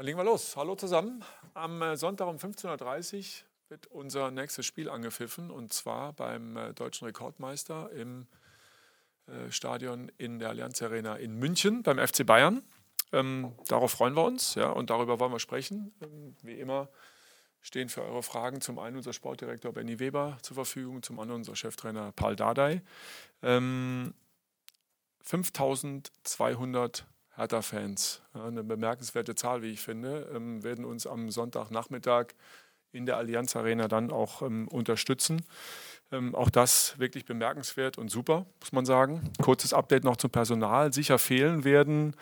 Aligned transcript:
Dann 0.00 0.06
legen 0.06 0.18
wir 0.18 0.24
los. 0.24 0.56
Hallo 0.56 0.76
zusammen. 0.76 1.22
Am 1.52 1.82
äh, 1.82 1.94
Sonntag 1.94 2.26
um 2.26 2.36
15.30 2.36 3.18
Uhr 3.18 3.24
wird 3.68 3.86
unser 3.88 4.30
nächstes 4.30 4.64
Spiel 4.64 4.88
angepfiffen 4.88 5.50
und 5.50 5.74
zwar 5.74 6.14
beim 6.14 6.56
äh, 6.56 6.72
deutschen 6.72 7.04
Rekordmeister 7.04 7.92
im 7.92 8.26
äh, 9.26 9.50
Stadion 9.50 10.10
in 10.16 10.38
der 10.38 10.48
Allianz 10.48 10.80
Arena 10.80 11.16
in 11.16 11.34
München 11.34 11.82
beim 11.82 11.98
FC 11.98 12.24
Bayern. 12.24 12.62
Ähm, 13.12 13.52
darauf 13.68 13.90
freuen 13.90 14.16
wir 14.16 14.24
uns 14.24 14.54
ja, 14.54 14.70
und 14.70 14.88
darüber 14.88 15.20
wollen 15.20 15.32
wir 15.32 15.38
sprechen. 15.38 15.92
Ähm, 16.00 16.34
wie 16.40 16.54
immer 16.54 16.88
stehen 17.60 17.90
für 17.90 18.00
eure 18.00 18.22
Fragen 18.22 18.62
zum 18.62 18.78
einen 18.78 18.96
unser 18.96 19.12
Sportdirektor 19.12 19.70
Benny 19.74 19.98
Weber 19.98 20.38
zur 20.40 20.54
Verfügung, 20.54 21.02
zum 21.02 21.20
anderen 21.20 21.42
unser 21.42 21.56
Cheftrainer 21.56 22.12
Paul 22.12 22.36
Dardai. 22.36 22.80
Ähm, 23.42 24.14
5200 25.24 27.04
Hertha-Fans, 27.40 28.20
eine 28.34 28.62
bemerkenswerte 28.62 29.34
Zahl, 29.34 29.62
wie 29.62 29.70
ich 29.70 29.80
finde, 29.80 30.30
ähm, 30.34 30.62
werden 30.62 30.84
uns 30.84 31.06
am 31.06 31.30
Sonntagnachmittag 31.30 32.26
in 32.92 33.06
der 33.06 33.16
Allianz 33.16 33.56
Arena 33.56 33.88
dann 33.88 34.10
auch 34.10 34.42
ähm, 34.42 34.68
unterstützen. 34.68 35.42
Ähm, 36.12 36.34
auch 36.34 36.50
das 36.50 36.98
wirklich 36.98 37.24
bemerkenswert 37.24 37.96
und 37.96 38.10
super, 38.10 38.44
muss 38.60 38.72
man 38.72 38.84
sagen. 38.84 39.32
Kurzes 39.40 39.72
Update 39.72 40.04
noch 40.04 40.16
zum 40.16 40.30
Personal. 40.30 40.92
Sicher 40.92 41.18
fehlen 41.18 41.64
werden 41.64 42.14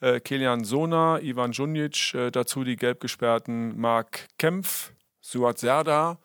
äh, 0.00 0.20
Kilian 0.20 0.64
Sona, 0.64 1.20
Ivan 1.20 1.52
Djunic, 1.52 2.12
äh, 2.14 2.30
dazu 2.30 2.62
die 2.62 2.76
gelb 2.76 3.00
gesperrten 3.00 3.80
Marc 3.80 4.26
Kempf, 4.38 4.92
Suat 5.22 5.58
Serda 5.58 6.18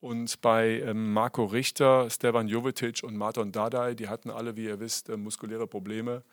und 0.00 0.40
bei 0.40 0.80
ähm, 0.80 1.12
Marco 1.12 1.44
Richter, 1.44 2.10
Stevan 2.10 2.48
Jovetic 2.48 3.04
und 3.04 3.16
Marton 3.16 3.52
Dardai, 3.52 3.94
die 3.94 4.08
hatten 4.08 4.30
alle, 4.30 4.56
wie 4.56 4.64
ihr 4.64 4.80
wisst, 4.80 5.10
äh, 5.10 5.16
muskuläre 5.16 5.68
Probleme. 5.68 6.24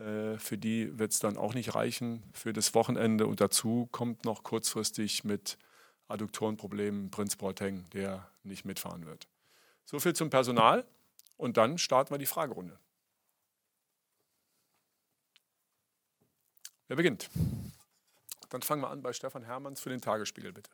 Äh, 0.00 0.38
für 0.38 0.56
die 0.56 0.98
wird 0.98 1.12
es 1.12 1.18
dann 1.18 1.36
auch 1.36 1.54
nicht 1.54 1.74
reichen 1.74 2.22
für 2.32 2.52
das 2.52 2.74
Wochenende. 2.74 3.26
Und 3.26 3.40
dazu 3.40 3.88
kommt 3.92 4.24
noch 4.24 4.42
kurzfristig 4.42 5.24
mit 5.24 5.58
Adduktorenproblemen 6.08 7.10
Prinz 7.10 7.36
Boateng, 7.36 7.88
der 7.90 8.28
nicht 8.42 8.64
mitfahren 8.64 9.06
wird. 9.06 9.28
So 9.84 10.00
viel 10.00 10.14
zum 10.14 10.30
Personal. 10.30 10.86
Und 11.36 11.56
dann 11.56 11.78
starten 11.78 12.12
wir 12.12 12.18
die 12.18 12.26
Fragerunde. 12.26 12.78
Wer 16.88 16.96
beginnt? 16.96 17.30
Dann 18.48 18.62
fangen 18.62 18.82
wir 18.82 18.90
an 18.90 19.00
bei 19.00 19.12
Stefan 19.12 19.44
Hermanns 19.44 19.80
für 19.80 19.90
den 19.90 20.00
Tagesspiegel, 20.00 20.52
bitte. 20.52 20.70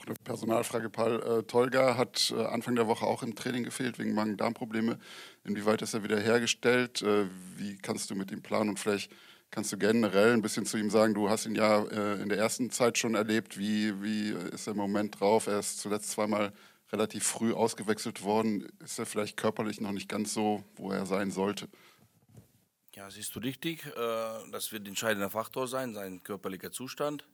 Auch 0.00 0.06
eine 0.06 0.14
Personalfrage, 0.24 0.88
Paul. 0.88 1.22
Äh, 1.22 1.42
Tolga 1.42 1.96
hat 1.96 2.32
äh, 2.34 2.42
Anfang 2.46 2.74
der 2.74 2.86
Woche 2.86 3.04
auch 3.04 3.22
im 3.22 3.34
Training 3.34 3.64
gefehlt 3.64 3.98
wegen 3.98 4.14
Magen-Darm-Probleme. 4.14 4.98
Inwieweit 5.44 5.82
ist 5.82 5.92
er 5.92 6.02
wieder 6.02 6.18
hergestellt? 6.18 7.02
Äh, 7.02 7.26
wie 7.56 7.76
kannst 7.76 8.10
du 8.10 8.14
mit 8.14 8.30
ihm 8.30 8.40
planen? 8.40 8.70
Und 8.70 8.78
vielleicht 8.78 9.12
kannst 9.50 9.72
du 9.72 9.76
generell 9.76 10.32
ein 10.32 10.42
bisschen 10.42 10.64
zu 10.64 10.78
ihm 10.78 10.88
sagen, 10.88 11.12
du 11.12 11.28
hast 11.28 11.44
ihn 11.44 11.54
ja 11.54 11.82
äh, 11.84 12.22
in 12.22 12.30
der 12.30 12.38
ersten 12.38 12.70
Zeit 12.70 12.96
schon 12.96 13.14
erlebt. 13.14 13.58
Wie, 13.58 14.00
wie 14.02 14.30
ist 14.30 14.66
er 14.66 14.72
im 14.72 14.78
Moment 14.78 15.20
drauf? 15.20 15.48
Er 15.48 15.58
ist 15.58 15.80
zuletzt 15.80 16.10
zweimal 16.10 16.52
relativ 16.92 17.24
früh 17.24 17.52
ausgewechselt 17.52 18.22
worden. 18.22 18.68
Ist 18.82 18.98
er 18.98 19.06
vielleicht 19.06 19.36
körperlich 19.36 19.80
noch 19.82 19.92
nicht 19.92 20.08
ganz 20.08 20.32
so, 20.32 20.64
wo 20.76 20.92
er 20.92 21.04
sein 21.04 21.30
sollte? 21.30 21.68
Ja, 22.94 23.10
siehst 23.10 23.34
du 23.34 23.40
richtig. 23.40 23.84
Äh, 23.84 24.50
das 24.50 24.72
wird 24.72 24.88
entscheidender 24.88 25.28
Faktor 25.30 25.68
sein, 25.68 25.92
sein 25.92 26.22
körperlicher 26.22 26.72
Zustand. 26.72 27.26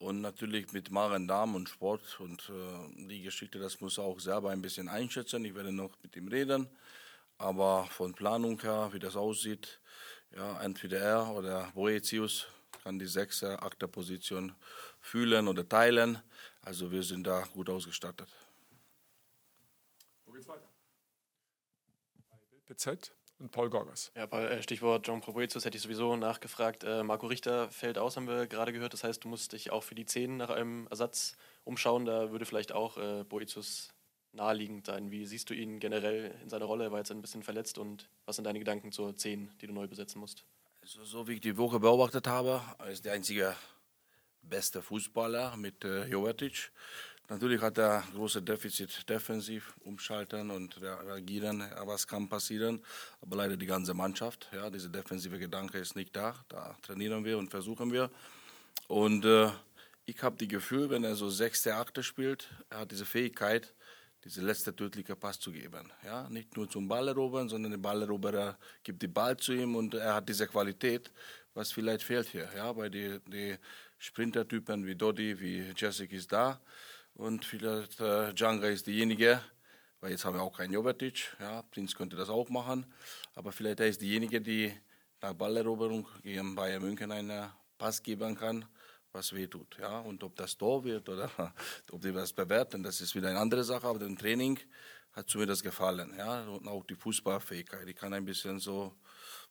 Und 0.00 0.22
natürlich 0.22 0.72
mit 0.72 0.90
Maren 0.90 1.28
Darm 1.28 1.54
und 1.54 1.68
Sport 1.68 2.20
und 2.20 2.48
äh, 2.48 3.06
die 3.06 3.20
Geschichte, 3.20 3.58
das 3.58 3.82
muss 3.82 3.98
er 3.98 4.04
auch 4.04 4.18
selber 4.18 4.48
ein 4.48 4.62
bisschen 4.62 4.88
einschätzen. 4.88 5.44
Ich 5.44 5.54
werde 5.54 5.72
noch 5.72 5.94
mit 6.02 6.16
ihm 6.16 6.28
reden. 6.28 6.70
Aber 7.36 7.84
von 7.84 8.14
Planung 8.14 8.58
her, 8.62 8.88
wie 8.92 8.98
das 8.98 9.14
aussieht, 9.14 9.78
ja, 10.34 10.58
entweder 10.62 11.00
er 11.00 11.34
oder 11.34 11.70
Boetius 11.74 12.46
kann 12.82 12.98
die 12.98 13.06
6 13.06 13.44
8 13.44 13.92
Position 13.92 14.54
fühlen 15.00 15.48
oder 15.48 15.68
teilen. 15.68 16.18
Also 16.62 16.90
wir 16.90 17.02
sind 17.02 17.26
da 17.26 17.42
gut 17.52 17.68
ausgestattet. 17.68 18.30
Wo 20.24 20.32
geht's 20.32 20.48
weiter? 20.48 20.68
Bei 22.30 22.74
BZ 22.74 23.12
und 23.40 23.50
Paul 23.50 23.70
Gorgas. 23.70 24.12
Ja, 24.14 24.24
äh, 24.24 24.62
Stichwort 24.62 25.06
John 25.06 25.20
Proboetius 25.20 25.64
hätte 25.64 25.76
ich 25.76 25.82
sowieso 25.82 26.14
nachgefragt. 26.16 26.84
Äh, 26.84 27.02
Marco 27.02 27.26
Richter 27.26 27.70
fällt 27.70 27.98
aus, 27.98 28.16
haben 28.16 28.28
wir 28.28 28.46
gerade 28.46 28.72
gehört. 28.72 28.92
Das 28.92 29.02
heißt, 29.02 29.24
du 29.24 29.28
musst 29.28 29.52
dich 29.52 29.72
auch 29.72 29.82
für 29.82 29.94
die 29.94 30.04
10 30.04 30.36
nach 30.36 30.50
einem 30.50 30.86
Ersatz 30.88 31.36
umschauen. 31.64 32.04
Da 32.04 32.30
würde 32.30 32.44
vielleicht 32.44 32.72
auch 32.72 32.98
äh, 32.98 33.24
Boetius 33.24 33.88
naheliegend 34.32 34.86
sein. 34.86 35.10
Wie 35.10 35.26
siehst 35.26 35.50
du 35.50 35.54
ihn 35.54 35.80
generell 35.80 36.34
in 36.42 36.48
seiner 36.48 36.66
Rolle? 36.66 36.84
Er 36.84 36.92
war 36.92 36.98
jetzt 36.98 37.10
ein 37.10 37.22
bisschen 37.22 37.42
verletzt 37.42 37.78
und 37.78 38.08
was 38.26 38.36
sind 38.36 38.44
deine 38.44 38.58
Gedanken 38.58 38.92
zur 38.92 39.16
10, 39.16 39.50
die 39.60 39.66
du 39.66 39.72
neu 39.72 39.88
besetzen 39.88 40.20
musst? 40.20 40.44
Also, 40.82 41.04
so 41.04 41.28
wie 41.28 41.34
ich 41.34 41.40
die 41.40 41.56
Woche 41.56 41.80
beobachtet 41.80 42.26
habe, 42.26 42.62
ist 42.90 43.04
der 43.04 43.14
einzige 43.14 43.56
beste 44.42 44.82
Fußballer 44.82 45.56
mit 45.56 45.84
äh, 45.84 46.04
Jovetic. 46.06 46.70
Natürlich 47.30 47.60
hat 47.60 47.78
er 47.78 48.02
große 48.12 48.42
Defizit 48.42 49.08
defensiv, 49.08 49.72
umschalten 49.84 50.50
und 50.50 50.82
reagieren, 50.82 51.62
was 51.84 52.04
kann 52.04 52.28
passieren. 52.28 52.82
Aber 53.20 53.36
leider 53.36 53.56
die 53.56 53.66
ganze 53.66 53.94
Mannschaft, 53.94 54.48
ja, 54.52 54.68
dieser 54.68 54.88
defensive 54.88 55.38
Gedanke 55.38 55.78
ist 55.78 55.94
nicht 55.94 56.16
da. 56.16 56.34
Da 56.48 56.76
trainieren 56.82 57.24
wir 57.24 57.38
und 57.38 57.48
versuchen 57.48 57.92
wir. 57.92 58.10
Und 58.88 59.24
äh, 59.24 59.48
ich 60.06 60.20
habe 60.24 60.36
das 60.38 60.48
Gefühl, 60.48 60.90
wenn 60.90 61.04
er 61.04 61.14
so 61.14 61.30
sechste, 61.30 61.76
achte 61.76 62.02
spielt, 62.02 62.48
er 62.68 62.80
hat 62.80 62.90
diese 62.90 63.06
Fähigkeit, 63.06 63.72
diese 64.24 64.40
letzte 64.40 64.74
tödliche 64.74 65.14
Pass 65.14 65.38
zu 65.38 65.52
geben. 65.52 65.88
Ja, 66.04 66.28
nicht 66.30 66.56
nur 66.56 66.68
zum 66.68 66.88
Ball 66.88 67.06
erobern, 67.06 67.48
sondern 67.48 67.70
der 67.70 67.78
Balleroberer 67.78 68.58
gibt 68.82 69.02
den 69.02 69.12
Ball 69.12 69.36
zu 69.36 69.52
ihm 69.52 69.76
und 69.76 69.94
er 69.94 70.14
hat 70.14 70.28
diese 70.28 70.48
Qualität, 70.48 71.12
was 71.54 71.70
vielleicht 71.70 72.02
fehlt 72.02 72.26
hier. 72.26 72.48
Ja, 72.56 72.72
bei 72.72 72.88
den 72.88 73.20
die 73.26 73.54
Sprintertypen 73.98 74.84
wie 74.84 74.96
Dodi, 74.96 75.38
wie 75.38 75.72
Jessic 75.76 76.10
ist 76.10 76.32
da 76.32 76.60
und 77.20 77.44
vielleicht 77.44 78.00
äh, 78.00 78.32
Djanga 78.32 78.68
ist 78.68 78.86
diejenige, 78.86 79.42
weil 80.00 80.12
jetzt 80.12 80.24
haben 80.24 80.36
wir 80.36 80.42
auch 80.42 80.56
keinen 80.56 80.72
Jovetic, 80.72 81.36
ja, 81.38 81.62
Prinz 81.62 81.94
könnte 81.94 82.16
das 82.16 82.30
auch 82.30 82.48
machen, 82.48 82.86
aber 83.34 83.52
vielleicht 83.52 83.80
er 83.80 83.88
ist 83.88 84.00
diejenige, 84.00 84.40
die 84.40 84.72
nach 85.20 85.34
Balleroberung 85.34 86.08
gegen 86.22 86.54
Bayern 86.54 86.82
München 86.82 87.12
einen 87.12 87.50
Pass 87.76 88.02
geben 88.02 88.34
kann, 88.34 88.64
was 89.12 89.34
wehtut. 89.34 89.76
Ja? 89.78 90.00
Und 90.00 90.24
ob 90.24 90.34
das 90.36 90.56
Tor 90.56 90.82
wird 90.82 91.08
oder 91.10 91.30
ob 91.92 92.00
die 92.00 92.12
das 92.12 92.32
bewerten, 92.32 92.82
das 92.82 93.02
ist 93.02 93.14
wieder 93.14 93.28
eine 93.28 93.38
andere 93.38 93.64
Sache, 93.64 93.86
aber 93.86 94.00
im 94.06 94.16
Training 94.16 94.58
hat 95.12 95.28
zu 95.28 95.38
mir 95.38 95.46
das 95.46 95.62
gefallen. 95.62 96.14
Ja? 96.16 96.44
Und 96.44 96.66
auch 96.68 96.84
die 96.84 96.94
Fußballfähigkeit, 96.94 97.86
die 97.86 97.94
kann 97.94 98.14
ein 98.14 98.24
bisschen 98.24 98.58
so 98.60 98.94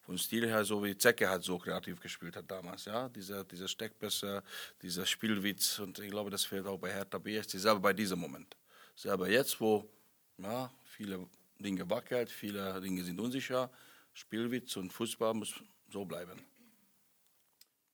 vom 0.09 0.17
Stil 0.17 0.47
her, 0.47 0.65
so 0.65 0.83
wie 0.83 0.97
Zecke 0.97 1.29
hat 1.29 1.43
so 1.43 1.59
kreativ 1.59 1.99
gespielt 1.99 2.35
hat 2.35 2.49
damals. 2.49 2.85
Ja? 2.85 3.09
Dieser, 3.09 3.43
dieser 3.43 3.67
Steckpässe, 3.67 4.41
dieser 4.81 5.05
Spielwitz 5.05 5.77
und 5.77 5.99
ich 5.99 6.09
glaube, 6.09 6.31
das 6.31 6.45
fehlt 6.45 6.65
auch 6.65 6.79
bei 6.79 6.91
Hertha 6.91 7.19
BSC, 7.19 7.59
selber 7.59 7.79
bei 7.79 7.93
diesem 7.93 8.17
Moment. 8.17 8.57
Selber 8.95 9.29
jetzt, 9.29 9.61
wo 9.61 9.87
ja, 10.39 10.71
viele 10.83 11.27
Dinge 11.59 11.87
wackelt, 11.87 12.31
viele 12.31 12.81
Dinge 12.81 13.03
sind 13.03 13.19
unsicher, 13.19 13.69
Spielwitz 14.11 14.77
und 14.77 14.91
Fußball 14.91 15.35
muss 15.35 15.53
so 15.91 16.03
bleiben. 16.05 16.41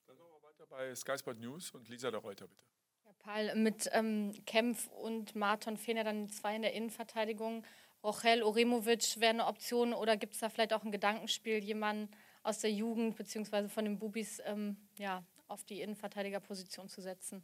Dann 0.06 0.16
machen 0.16 0.30
wir 0.40 0.48
weiter 0.48 0.66
bei 0.70 0.94
Sky 0.94 1.18
Sport 1.18 1.38
News 1.38 1.70
und 1.72 1.86
Lisa 1.90 2.10
der 2.10 2.20
Reuter, 2.20 2.48
bitte. 2.48 2.62
Ja, 3.04 3.12
Paul, 3.18 3.54
mit 3.56 3.90
ähm, 3.92 4.32
Kempf 4.46 4.86
und 4.86 5.34
Marton 5.34 5.76
fehlen 5.76 5.98
ja 5.98 6.04
dann 6.04 6.30
zwei 6.30 6.56
in 6.56 6.62
der 6.62 6.72
Innenverteidigung. 6.72 7.62
Rochel 8.02 8.42
Oremovic 8.42 9.18
wäre 9.20 9.30
eine 9.30 9.46
Option 9.46 9.92
oder 9.92 10.16
gibt 10.16 10.34
es 10.34 10.40
da 10.40 10.48
vielleicht 10.48 10.72
auch 10.72 10.84
ein 10.84 10.92
Gedankenspiel, 10.92 11.62
jemanden 11.62 12.08
aus 12.42 12.60
der 12.60 12.70
Jugend 12.70 13.16
bzw. 13.16 13.68
von 13.68 13.84
den 13.84 13.98
Bubis 13.98 14.40
ähm, 14.44 14.76
ja, 14.98 15.24
auf 15.48 15.64
die 15.64 15.80
Innenverteidigerposition 15.80 16.88
zu 16.88 17.00
setzen? 17.00 17.42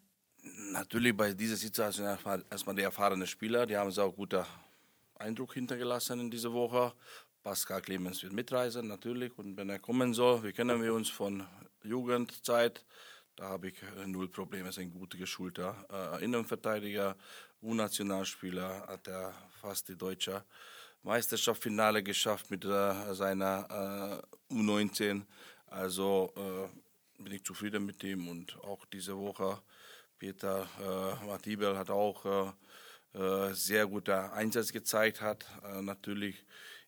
Natürlich 0.72 1.16
bei 1.16 1.32
dieser 1.32 1.56
Situation 1.56 2.06
erstmal, 2.06 2.44
erstmal 2.50 2.74
die 2.74 2.82
erfahrenen 2.82 3.26
Spieler, 3.26 3.66
die 3.66 3.76
haben 3.76 3.90
so 3.90 4.02
auch 4.02 4.14
guten 4.14 4.44
Eindruck 5.14 5.54
hintergelassen 5.54 6.20
in 6.20 6.30
dieser 6.30 6.52
Woche. 6.52 6.92
Pascal 7.42 7.80
Clemens 7.80 8.22
wird 8.22 8.32
mitreisen, 8.32 8.86
natürlich, 8.86 9.36
und 9.38 9.56
wenn 9.56 9.68
er 9.68 9.78
kommen 9.78 10.14
soll, 10.14 10.42
wir 10.44 10.52
kennen 10.52 10.82
wir 10.82 10.94
uns 10.94 11.10
von 11.10 11.46
Jugendzeit, 11.82 12.84
da 13.36 13.48
habe 13.48 13.68
ich 13.68 13.82
äh, 13.82 14.06
null 14.06 14.28
Probleme, 14.28 14.64
er 14.64 14.70
ist 14.70 14.78
ein 14.78 14.92
guter, 14.92 15.18
geschulter 15.18 15.86
äh, 15.90 16.24
Innenverteidiger, 16.24 17.16
U-Nationalspieler, 17.62 18.86
hat 18.88 19.06
er 19.08 19.32
fast 19.60 19.88
die 19.88 19.96
deutsche 19.96 20.44
Meisterschaftsfinale 21.02 22.02
geschafft 22.02 22.50
mit 22.50 22.64
äh, 22.64 23.14
seiner 23.14 24.22
äh, 24.50 24.54
U19. 24.54 25.22
Also 25.66 26.32
äh, 26.36 27.22
bin 27.22 27.32
ich 27.32 27.44
zufrieden 27.44 27.86
mit 27.86 28.02
ihm 28.04 28.28
und 28.28 28.56
auch 28.62 28.84
diese 28.86 29.16
Woche 29.16 29.62
Peter 30.18 30.68
äh, 30.80 31.26
Matibel 31.26 31.76
hat 31.76 31.90
auch 31.90 32.54
äh, 33.14 33.18
äh, 33.18 33.52
sehr 33.54 33.86
guter 33.86 34.32
Einsatz 34.32 34.72
gezeigt 34.72 35.20
hat. 35.20 35.44
Äh, 35.64 35.82
natürlich 35.82 36.44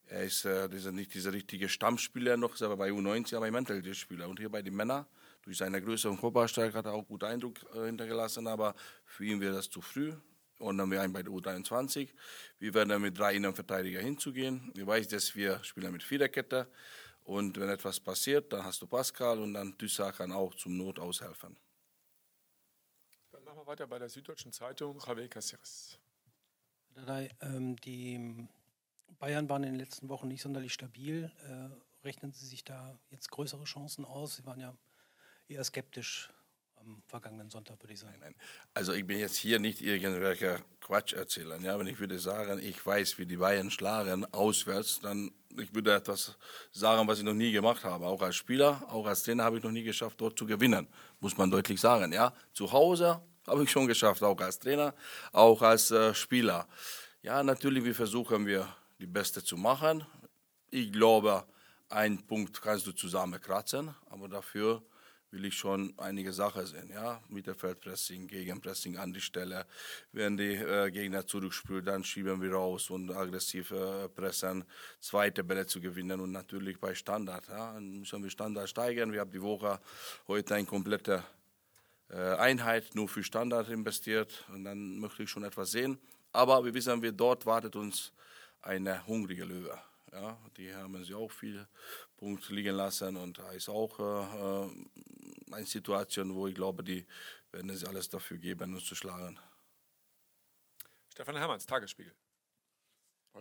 er 0.07 0.25
ist 0.25 0.45
dieser, 0.45 0.93
nicht 0.93 1.15
dieser 1.15 1.33
richtige 1.33 1.67
Stammspieler 1.67 2.37
noch, 2.37 2.53
ist 2.53 2.63
aber 2.63 2.77
bei 2.77 2.91
U19 2.91 3.37
aber 3.37 3.47
ein 3.47 3.55
Mentalspieler. 3.55 4.29
Und 4.29 4.39
hier 4.39 4.51
bei 4.51 4.61
den 4.61 4.77
Männern, 4.77 5.07
durch 5.41 5.57
seine 5.57 5.81
Größe 5.81 6.11
und 6.11 6.21
Körperstärke 6.21 6.77
hat 6.77 6.85
er 6.85 6.93
auch 6.93 7.07
guten 7.09 7.25
Eindruck 7.25 7.55
hintergelassen, 7.73 8.47
aber 8.47 8.75
für 9.07 9.25
ihn 9.25 9.41
wäre 9.41 9.55
das 9.55 9.71
zu 9.71 9.81
früh 9.81 10.13
und 10.59 10.79
dann 10.79 10.85
haben 10.85 10.91
wir 10.93 11.01
einen 11.01 11.13
bei 11.13 11.23
der 11.23 11.33
U23. 11.33 12.11
Wir 12.59 12.75
werden 12.75 12.89
dann 12.91 13.03
mit 13.03 13.19
drei 13.19 13.35
Innenverteidiger 13.35 14.01
hinzugehen. 14.01 14.73
Ich 14.77 14.87
weiß, 14.87 15.09
dass 15.09 15.35
wir 15.35 15.63
spielen 15.65 15.93
mit 15.93 16.03
Viererkette 16.03 16.71
Und 17.25 17.59
wenn 17.59 17.69
etwas 17.69 18.01
passiert, 18.01 18.53
dann 18.53 18.65
hast 18.65 18.83
du 18.83 18.87
Pascal 18.87 19.39
und 19.39 19.55
dann 19.55 19.77
Thyssa 19.79 20.13
kann 20.13 20.31
auch 20.31 20.55
zum 20.55 20.77
Not 20.77 20.99
aushelfen. 20.99 21.57
Dann 23.33 23.45
machen 23.45 23.59
wir 23.59 23.67
weiter 23.67 23.87
bei 23.87 23.99
der 23.99 24.09
Süddeutschen 24.09 24.53
Zeitung. 24.53 25.01
Javier 25.05 25.29
Caceres. 25.29 25.99
Ähm, 27.41 27.77
die 27.77 28.47
Bayern 29.19 29.49
waren 29.49 29.65
in 29.65 29.73
den 29.73 29.81
letzten 29.81 30.09
Wochen 30.09 30.29
nicht 30.29 30.43
sonderlich 30.43 30.73
stabil. 30.73 31.33
Äh, 31.49 32.07
rechnen 32.07 32.33
Sie 32.33 32.47
sich 32.47 32.63
da 32.63 32.99
jetzt 33.11 33.31
größere 33.31 33.65
Chancen 33.65 34.05
aus? 34.05 34.37
Sie 34.37 34.45
waren 34.45 34.61
ja 34.61 34.77
eher 35.49 35.65
skeptisch 35.65 36.31
am 36.85 37.03
vergangenen 37.07 37.51
Sonntag, 37.51 37.81
würde 37.83 37.93
ich 37.93 38.01
sagen. 38.01 38.17
Nein, 38.21 38.35
nein. 38.37 38.47
Also 38.75 38.93
ich 38.93 39.07
bin 39.07 39.19
jetzt 39.19 39.37
hier 39.37 39.59
nicht 39.59 39.81
irgendwelcher 39.81 40.61
Quatsch 40.81 41.13
erzählen. 41.13 41.63
Ja? 41.63 41.79
Wenn 41.79 41.87
ich 41.87 41.99
würde 41.99 42.19
sagen, 42.19 42.59
ich 42.59 42.85
weiß, 42.85 43.19
wie 43.19 43.27
die 43.27 43.37
Bayern 43.37 43.71
schlagen 43.71 44.25
auswärts, 44.33 45.01
dann 45.01 45.33
ich 45.57 45.75
würde 45.75 45.95
etwas 45.95 46.37
sagen, 46.73 47.07
was 47.07 47.19
ich 47.19 47.25
noch 47.25 47.35
nie 47.35 47.53
gemacht 47.53 47.85
habe. 47.85 48.07
Auch 48.07 48.21
als 48.23 48.37
Spieler, 48.37 48.83
auch 48.89 49.07
als 49.07 49.23
Trainer 49.23 49.45
habe 49.45 49.59
ich 49.59 49.63
noch 49.63 49.71
nie 49.71 49.85
geschafft, 49.85 50.21
dort 50.21 50.39
zu 50.39 50.47
gewinnen. 50.47 50.89
Muss 51.21 51.37
man 51.37 51.51
deutlich 51.51 51.81
sagen. 51.81 52.13
Ja? 52.13 52.33
Zu 52.53 52.71
Hause 52.73 53.21
habe 53.47 53.63
ich 53.63 53.71
schon 53.71 53.87
geschafft, 53.87 54.23
auch 54.23 54.41
als 54.41 54.59
Trainer, 54.59 54.95
auch 55.33 55.63
als 55.63 55.91
äh, 55.91 56.15
Spieler. 56.15 56.67
Ja, 57.23 57.43
natürlich, 57.43 57.85
wir 57.85 57.95
versuchen 57.95 58.47
wir 58.47 58.69
die 58.99 59.07
Beste 59.07 59.43
zu 59.43 59.57
machen. 59.57 60.05
Ich 60.71 60.93
glaube, 60.93 61.45
einen 61.89 62.27
Punkt 62.27 62.61
kannst 62.61 62.87
du 62.87 62.93
zusammen 62.93 63.41
kratzen, 63.41 63.95
aber 64.11 64.29
dafür 64.29 64.83
will 65.35 65.45
ich 65.47 65.55
schon 65.55 65.93
einige 65.99 66.33
Sachen 66.33 66.65
sehen. 66.65 66.91
Ja? 66.91 67.21
Mittelfeldpressing, 67.29 68.29
Gegenpressing 68.29 68.97
an 68.97 69.13
die 69.13 69.21
Stelle. 69.21 69.67
Wenn 70.13 70.37
die 70.37 70.55
äh, 70.55 70.91
Gegner 70.91 71.27
zurückspielen, 71.27 71.85
dann 71.85 72.05
schieben 72.05 72.41
wir 72.41 72.53
raus 72.53 72.89
und 72.89 73.11
aggressiv 73.11 73.73
äh, 73.73 74.09
pressen, 74.09 74.65
zweite 75.01 75.43
Bälle 75.45 75.67
zu 75.67 75.81
gewinnen 75.81 76.21
und 76.21 76.33
natürlich 76.33 76.79
bei 76.79 76.95
Standard. 76.95 77.49
Ja? 77.49 77.75
Dann 77.75 77.99
müssen 77.99 78.23
wir 78.23 78.31
Standard 78.31 78.69
steigern. 78.69 79.13
Wir 79.13 79.21
haben 79.21 79.33
die 79.33 79.43
Woche 79.43 79.81
heute 80.29 80.55
eine 80.55 80.67
komplette 80.67 81.25
äh, 82.11 82.37
Einheit 82.37 82.95
nur 82.95 83.09
für 83.09 83.25
Standard 83.25 83.69
investiert 83.69 84.45
und 84.53 84.65
dann 84.65 84.99
möchte 84.99 85.25
ich 85.25 85.31
schon 85.31 85.45
etwas 85.45 85.73
sehen. 85.73 85.99
Aber 86.33 86.65
wir 86.65 86.73
wissen, 86.75 87.03
wir 87.03 87.13
dort 87.13 87.45
wartet 87.45 87.77
uns 87.77 88.13
eine 88.63 89.05
hungrige 89.07 89.45
Löwe. 89.45 89.79
Ja, 90.15 90.39
die 90.57 90.73
haben 90.73 91.05
sie 91.05 91.15
auch 91.15 91.31
viel 91.31 91.67
Punkt 92.17 92.49
liegen 92.51 92.77
lassen 92.77 93.17
und 93.17 93.37
da 93.39 93.51
ist 93.51 93.69
auch 93.69 93.99
äh, 93.99 94.65
äh 94.65 94.71
eine 95.55 95.67
Situation, 95.67 96.35
wo 96.35 96.47
ich 96.47 96.55
glaube, 96.55 96.85
die 96.85 97.07
werden 97.53 97.71
es 97.71 97.85
alles 97.85 98.09
dafür 98.09 98.39
geben, 98.39 98.75
uns 98.75 98.85
zu 98.85 98.95
schlagen. 98.95 99.39
Stefan 101.13 101.37
Hermanns, 101.37 101.67
Tagesspiegel. 101.67 102.13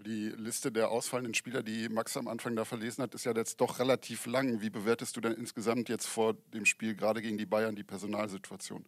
Die 0.01 0.29
Liste 0.29 0.71
der 0.71 0.89
ausfallenden 0.89 1.35
Spieler, 1.35 1.61
die 1.61 1.87
Max 1.87 2.17
am 2.17 2.27
Anfang 2.27 2.55
da 2.55 2.65
verlesen 2.65 3.03
hat, 3.03 3.13
ist 3.13 3.25
ja 3.25 3.35
jetzt 3.35 3.61
doch 3.61 3.77
relativ 3.77 4.25
lang. 4.25 4.59
Wie 4.59 4.71
bewertest 4.71 5.15
du 5.15 5.21
denn 5.21 5.33
insgesamt 5.33 5.87
jetzt 5.87 6.07
vor 6.07 6.33
dem 6.33 6.65
Spiel 6.65 6.95
gerade 6.95 7.21
gegen 7.21 7.37
die 7.37 7.45
Bayern 7.45 7.75
die 7.75 7.83
Personalsituation? 7.83 8.85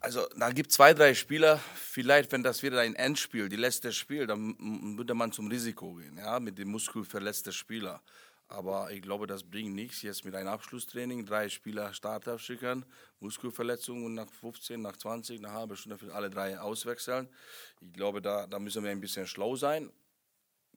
Also 0.00 0.26
da 0.36 0.50
gibt 0.50 0.70
es 0.70 0.76
zwei, 0.76 0.94
drei 0.94 1.14
Spieler, 1.14 1.58
vielleicht 1.74 2.32
wenn 2.32 2.42
das 2.42 2.62
wieder 2.62 2.80
ein 2.80 2.94
Endspiel, 2.94 3.48
die 3.48 3.56
letzte 3.56 3.92
Spiel, 3.92 4.26
dann 4.26 4.96
würde 4.96 5.14
man 5.14 5.32
zum 5.32 5.48
Risiko 5.48 5.94
gehen, 5.94 6.16
ja, 6.18 6.38
mit 6.40 6.58
dem 6.58 6.68
muskelverletzten 6.68 7.52
Spieler. 7.52 8.02
Aber 8.48 8.90
ich 8.90 9.02
glaube, 9.02 9.26
das 9.26 9.44
bringt 9.44 9.74
nichts, 9.74 10.00
jetzt 10.00 10.24
mit 10.24 10.34
einem 10.34 10.48
Abschlusstraining 10.48 11.26
drei 11.26 11.50
Spieler 11.50 11.92
Starter 11.92 12.38
schicken, 12.38 12.86
Muskelverletzungen 13.20 14.06
und 14.06 14.14
nach 14.14 14.30
15, 14.30 14.80
nach 14.80 14.96
20, 14.96 15.40
nach 15.40 15.52
halben 15.52 15.76
Stunde 15.76 15.98
für 15.98 16.14
alle 16.14 16.30
drei 16.30 16.58
auswechseln. 16.58 17.28
Ich 17.82 17.92
glaube, 17.92 18.22
da, 18.22 18.46
da 18.46 18.58
müssen 18.58 18.82
wir 18.82 18.90
ein 18.90 19.00
bisschen 19.00 19.26
schlau 19.26 19.54
sein. 19.54 19.92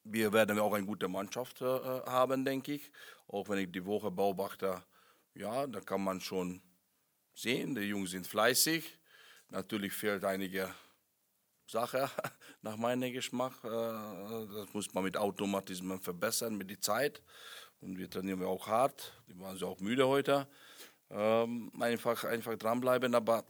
Wir 0.03 0.33
werden 0.33 0.59
auch 0.59 0.73
eine 0.73 0.85
gute 0.85 1.07
Mannschaft 1.07 1.62
äh, 1.62 1.65
haben, 1.65 2.44
denke 2.44 2.73
ich. 2.73 2.91
Auch 3.27 3.47
wenn 3.47 3.59
ich 3.59 3.71
die 3.71 3.85
Woche 3.85 4.12
beobachte, 4.12 4.83
ja, 5.33 5.65
da 5.65 5.79
kann 5.79 6.03
man 6.03 6.19
schon 6.19 6.62
sehen, 7.33 7.74
die 7.75 7.81
Jungs 7.81 8.12
sind 8.12 8.27
fleißig. 8.27 9.00
Natürlich 9.50 9.94
fehlt 9.94 10.25
einige 10.25 10.74
Sache 11.71 12.09
nach 12.62 12.77
meinem 12.77 13.12
Geschmack. 13.13 13.53
Äh, 13.63 13.69
das 13.69 14.73
muss 14.73 14.94
man 14.94 15.03
mit 15.03 15.18
Automatismen 15.18 16.00
verbessern, 16.00 16.56
mit 16.57 16.69
der 16.69 16.81
Zeit. 16.81 17.21
Und 17.79 17.97
wir 17.97 18.09
trainieren 18.09 18.44
auch 18.44 18.68
hart. 18.68 19.13
Die 19.27 19.39
waren 19.39 19.57
sie 19.57 19.65
auch 19.65 19.79
müde 19.79 20.07
heute. 20.07 20.47
Ähm, 21.09 21.71
einfach, 21.79 22.23
einfach 22.25 22.56
dranbleiben, 22.56 23.15
aber 23.15 23.44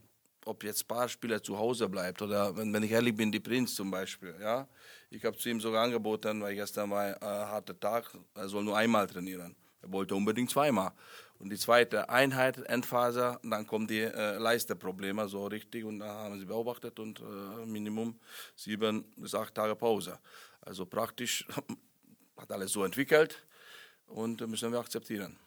ob 0.46 0.64
jetzt 0.64 0.84
ein 0.84 0.88
paar 0.88 1.08
Spieler 1.10 1.44
zu 1.44 1.58
Hause 1.58 1.88
bleibt 1.88 2.22
oder 2.22 2.56
wenn, 2.56 2.74
wenn 2.74 2.84
ich 2.84 2.92
ehrlich 2.92 3.16
bin, 3.16 3.32
die 3.32 3.40
Prinz 3.40 3.76
zum 3.76 3.92
Beispiel, 3.92 4.36
ja. 4.42 4.68
Ich 5.10 5.24
habe 5.26 5.38
zu 5.38 5.50
ihm 5.50 5.60
sogar 5.60 5.84
angeboten, 5.84 6.42
weil 6.42 6.56
gestern 6.56 6.90
war 6.90 7.04
ein 7.04 7.14
äh, 7.14 7.26
harter 7.26 7.80
Tag, 7.80 8.12
er 8.34 8.48
soll 8.48 8.64
nur 8.64 8.78
einmal 8.78 9.06
trainieren. 9.08 9.56
Er 9.82 9.92
wollte 9.92 10.16
unbedingt 10.16 10.50
zweimal. 10.50 10.92
Und 11.40 11.50
die 11.50 11.58
zweite 11.58 12.08
Einheit, 12.10 12.58
Endphase, 12.70 13.40
dann 13.44 13.66
kommen 13.66 13.88
die 13.88 14.02
äh, 14.02 14.38
Leisteprobleme 14.38 15.28
so 15.28 15.48
richtig 15.48 15.84
und 15.84 16.00
da 16.00 16.08
haben 16.08 16.40
sie 16.40 16.46
beobachtet 16.46 17.00
und 17.00 17.20
äh, 17.20 17.66
Minimum 17.66 18.20
sieben 18.56 19.06
bis 19.16 19.34
acht 19.34 19.56
Tage 19.56 19.76
Pause. 19.76 20.20
Also 20.62 20.86
praktisch 20.86 21.48
hat 22.38 22.52
alles 22.52 22.72
so 22.72 22.84
entwickelt 22.84 23.44
und 24.06 24.48
müssen 24.48 24.72
wir 24.72 24.80
akzeptieren. 24.80 25.38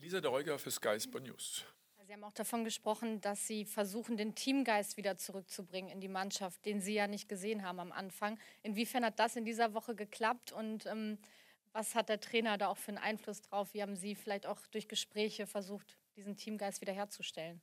Lisa 0.00 0.20
de 0.20 0.30
Reuger 0.30 0.58
für 0.58 0.70
Sky 0.70 0.98
Sport 0.98 1.24
News. 1.24 1.64
Sie 2.08 2.14
haben 2.14 2.24
auch 2.24 2.32
davon 2.32 2.64
gesprochen, 2.64 3.20
dass 3.20 3.46
Sie 3.46 3.66
versuchen, 3.66 4.16
den 4.16 4.34
Teamgeist 4.34 4.96
wieder 4.96 5.18
zurückzubringen 5.18 5.90
in 5.90 6.00
die 6.00 6.08
Mannschaft, 6.08 6.64
den 6.64 6.80
Sie 6.80 6.94
ja 6.94 7.06
nicht 7.06 7.28
gesehen 7.28 7.62
haben 7.62 7.80
am 7.80 7.92
Anfang. 7.92 8.38
Inwiefern 8.62 9.04
hat 9.04 9.18
das 9.18 9.36
in 9.36 9.44
dieser 9.44 9.74
Woche 9.74 9.94
geklappt 9.94 10.50
und 10.50 10.86
ähm, 10.86 11.18
was 11.72 11.94
hat 11.94 12.08
der 12.08 12.20
Trainer 12.20 12.58
da 12.58 12.68
auch 12.68 12.76
für 12.76 12.88
einen 12.88 12.98
Einfluss 12.98 13.42
drauf? 13.42 13.68
Wie 13.72 13.82
haben 13.82 13.96
Sie 13.96 14.14
vielleicht 14.14 14.46
auch 14.46 14.58
durch 14.70 14.88
Gespräche 14.88 15.46
versucht, 15.46 15.98
diesen 16.16 16.36
Teamgeist 16.36 16.80
wiederherzustellen? 16.80 17.60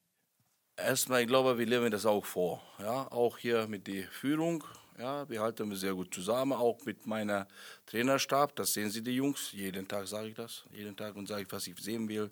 Erstmal, 0.77 1.21
ich 1.21 1.27
glaube, 1.27 1.57
wir 1.57 1.65
leben 1.65 1.89
das 1.89 2.05
auch 2.05 2.25
vor. 2.25 2.61
Ja? 2.79 3.09
Auch 3.11 3.37
hier 3.37 3.65
mit 3.67 3.87
der 3.87 4.07
Führung. 4.09 4.63
Ja? 4.97 5.27
Wir 5.29 5.41
halten 5.41 5.73
sehr 5.75 5.93
gut 5.93 6.13
zusammen, 6.13 6.51
auch 6.53 6.83
mit 6.85 7.07
meiner 7.07 7.47
Trainerstab. 7.85 8.55
Das 8.57 8.73
sehen 8.73 8.89
Sie, 8.89 9.01
die 9.01 9.15
Jungs. 9.15 9.53
Jeden 9.53 9.87
Tag 9.87 10.07
sage 10.07 10.29
ich 10.29 10.35
das. 10.35 10.65
Jeden 10.71 10.95
Tag 10.95 11.15
und 11.15 11.27
sage 11.27 11.43
ich, 11.43 11.51
was 11.51 11.65
ich 11.67 11.77
sehen 11.79 12.09
will. 12.09 12.29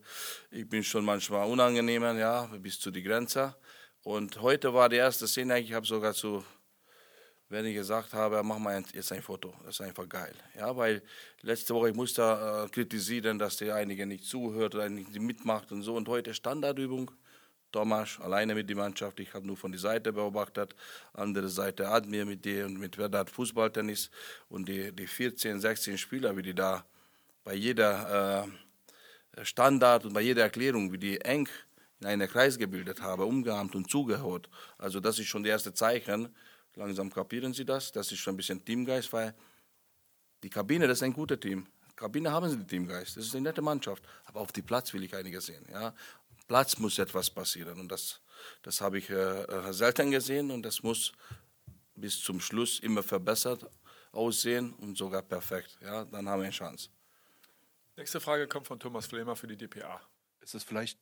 Ich 0.52 0.68
bin 0.68 0.84
schon 0.84 1.06
manchmal 1.06 1.50
unangenehmer, 1.50 2.14
ja, 2.16 2.46
bis 2.60 2.80
zu 2.80 2.92
die 2.92 3.04
Grenze. 3.04 3.56
Und 4.04 4.42
heute 4.42 4.74
war 4.74 4.90
die 4.90 4.98
erste 4.98 5.26
Szene, 5.26 5.60
ich 5.62 5.72
habe 5.72 5.86
sogar 5.86 6.14
zu 6.14 6.44
wenn 7.50 7.66
ich 7.66 7.76
gesagt 7.76 8.14
habe, 8.14 8.42
mach 8.44 8.58
mal 8.58 8.84
jetzt 8.94 9.12
ein 9.12 9.22
Foto. 9.22 9.54
Das 9.66 9.76
ist 9.76 9.82
einfach 9.82 10.08
geil. 10.10 10.34
Ja, 10.58 10.76
weil 10.76 11.02
letzte 11.42 11.74
Woche 11.76 11.90
ich 11.90 11.96
musste 11.96 12.22
äh, 12.22 12.70
kritisieren, 12.70 13.38
dass 13.38 13.58
der 13.58 13.76
einige 13.76 14.06
nicht 14.06 14.26
zuhört 14.26 14.76
oder 14.76 14.90
nicht 14.90 15.20
mitmacht 15.20 15.72
und 15.72 15.84
so. 15.84 15.96
Und 15.96 16.08
heute 16.08 16.34
Standardübung. 16.34 17.12
Thomas 17.74 18.20
alleine 18.22 18.54
mit 18.54 18.70
der 18.70 18.78
Mannschaft. 18.78 19.20
Ich 19.20 19.34
habe 19.34 19.48
nur 19.48 19.58
von 19.58 19.72
der 19.72 19.82
Seite 19.82 20.14
beobachtet. 20.14 20.76
Andere 21.14 21.50
Seite 21.50 21.90
Admir 21.90 22.24
mit 22.26 22.46
dir 22.46 22.66
und 22.68 22.80
mit 22.80 22.98
Werder 22.98 23.26
Fußballtennis. 23.26 24.12
Und 24.48 24.70
die, 24.70 24.92
die 24.92 25.08
14, 25.08 25.60
16 25.60 25.98
Spieler, 25.98 26.38
wie 26.38 26.44
die 26.44 26.54
da 26.54 26.86
bei 27.44 27.56
jeder 27.56 28.46
äh, 29.36 29.44
Standard 29.44 30.06
und 30.06 30.14
bei 30.14 30.22
jeder 30.22 30.44
Erklärung, 30.44 30.92
wie 30.94 31.00
die 31.00 31.20
eng 31.22 31.50
in 32.00 32.08
einen 32.08 32.30
Kreis 32.30 32.58
gebildet 32.58 33.02
haben, 33.02 33.24
umgeahmt 33.24 33.76
und 33.76 33.90
zugehört. 33.90 34.50
Also 34.78 35.00
das 35.00 35.20
ist 35.20 35.28
schon 35.28 35.44
das 35.44 35.50
erste 35.50 35.74
Zeichen, 35.74 36.30
Langsam 36.76 37.12
kapieren 37.12 37.54
sie 37.54 37.66
das. 37.66 37.92
Das 37.92 38.12
ist 38.12 38.20
schon 38.20 38.34
ein 38.34 38.38
bisschen 38.38 38.64
Teamgeist, 38.64 39.14
weil 39.14 39.34
die 40.42 40.50
Kabine, 40.50 40.88
das 40.88 41.00
ist 41.00 41.04
ein 41.04 41.14
guter 41.14 41.40
Team. 41.40 41.68
Kabine 41.96 42.32
haben 42.32 42.50
sie 42.50 42.58
den 42.58 42.68
Teamgeist. 42.68 43.18
Das 43.18 43.26
ist 43.26 43.36
eine 43.36 43.50
nette 43.50 43.62
Mannschaft. 43.62 44.04
Aber 44.26 44.42
auf 44.42 44.52
dem 44.52 44.66
Platz 44.66 44.94
will 44.94 45.04
ich 45.04 45.16
einige 45.16 45.40
sehen. 45.40 45.66
Ja? 45.72 45.94
Platz 46.48 46.78
muss 46.78 46.98
etwas 47.00 47.30
passieren. 47.30 47.80
Und 47.80 47.92
das, 47.92 48.20
das 48.64 48.82
habe 48.82 48.98
ich 48.98 49.10
äh, 49.10 49.72
selten 49.72 50.12
gesehen. 50.12 50.52
Und 50.52 50.64
das 50.64 50.82
muss 50.82 51.14
bis 51.96 52.20
zum 52.20 52.40
Schluss 52.40 52.80
immer 52.80 53.04
verbessert 53.04 53.70
aussehen 54.12 54.74
und 54.74 54.98
sogar 54.98 55.22
perfekt. 55.22 55.78
Ja? 55.82 56.06
Dann 56.06 56.28
haben 56.28 56.40
wir 56.40 56.46
eine 56.46 56.54
Chance. 56.54 56.90
Nächste 57.96 58.20
Frage 58.20 58.48
kommt 58.48 58.68
von 58.68 58.80
Thomas 58.80 59.06
Flemer 59.06 59.36
für 59.36 59.48
die 59.48 59.56
DPA. 59.56 60.02
Ist 60.42 60.56
es 60.56 60.64
vielleicht 60.64 60.98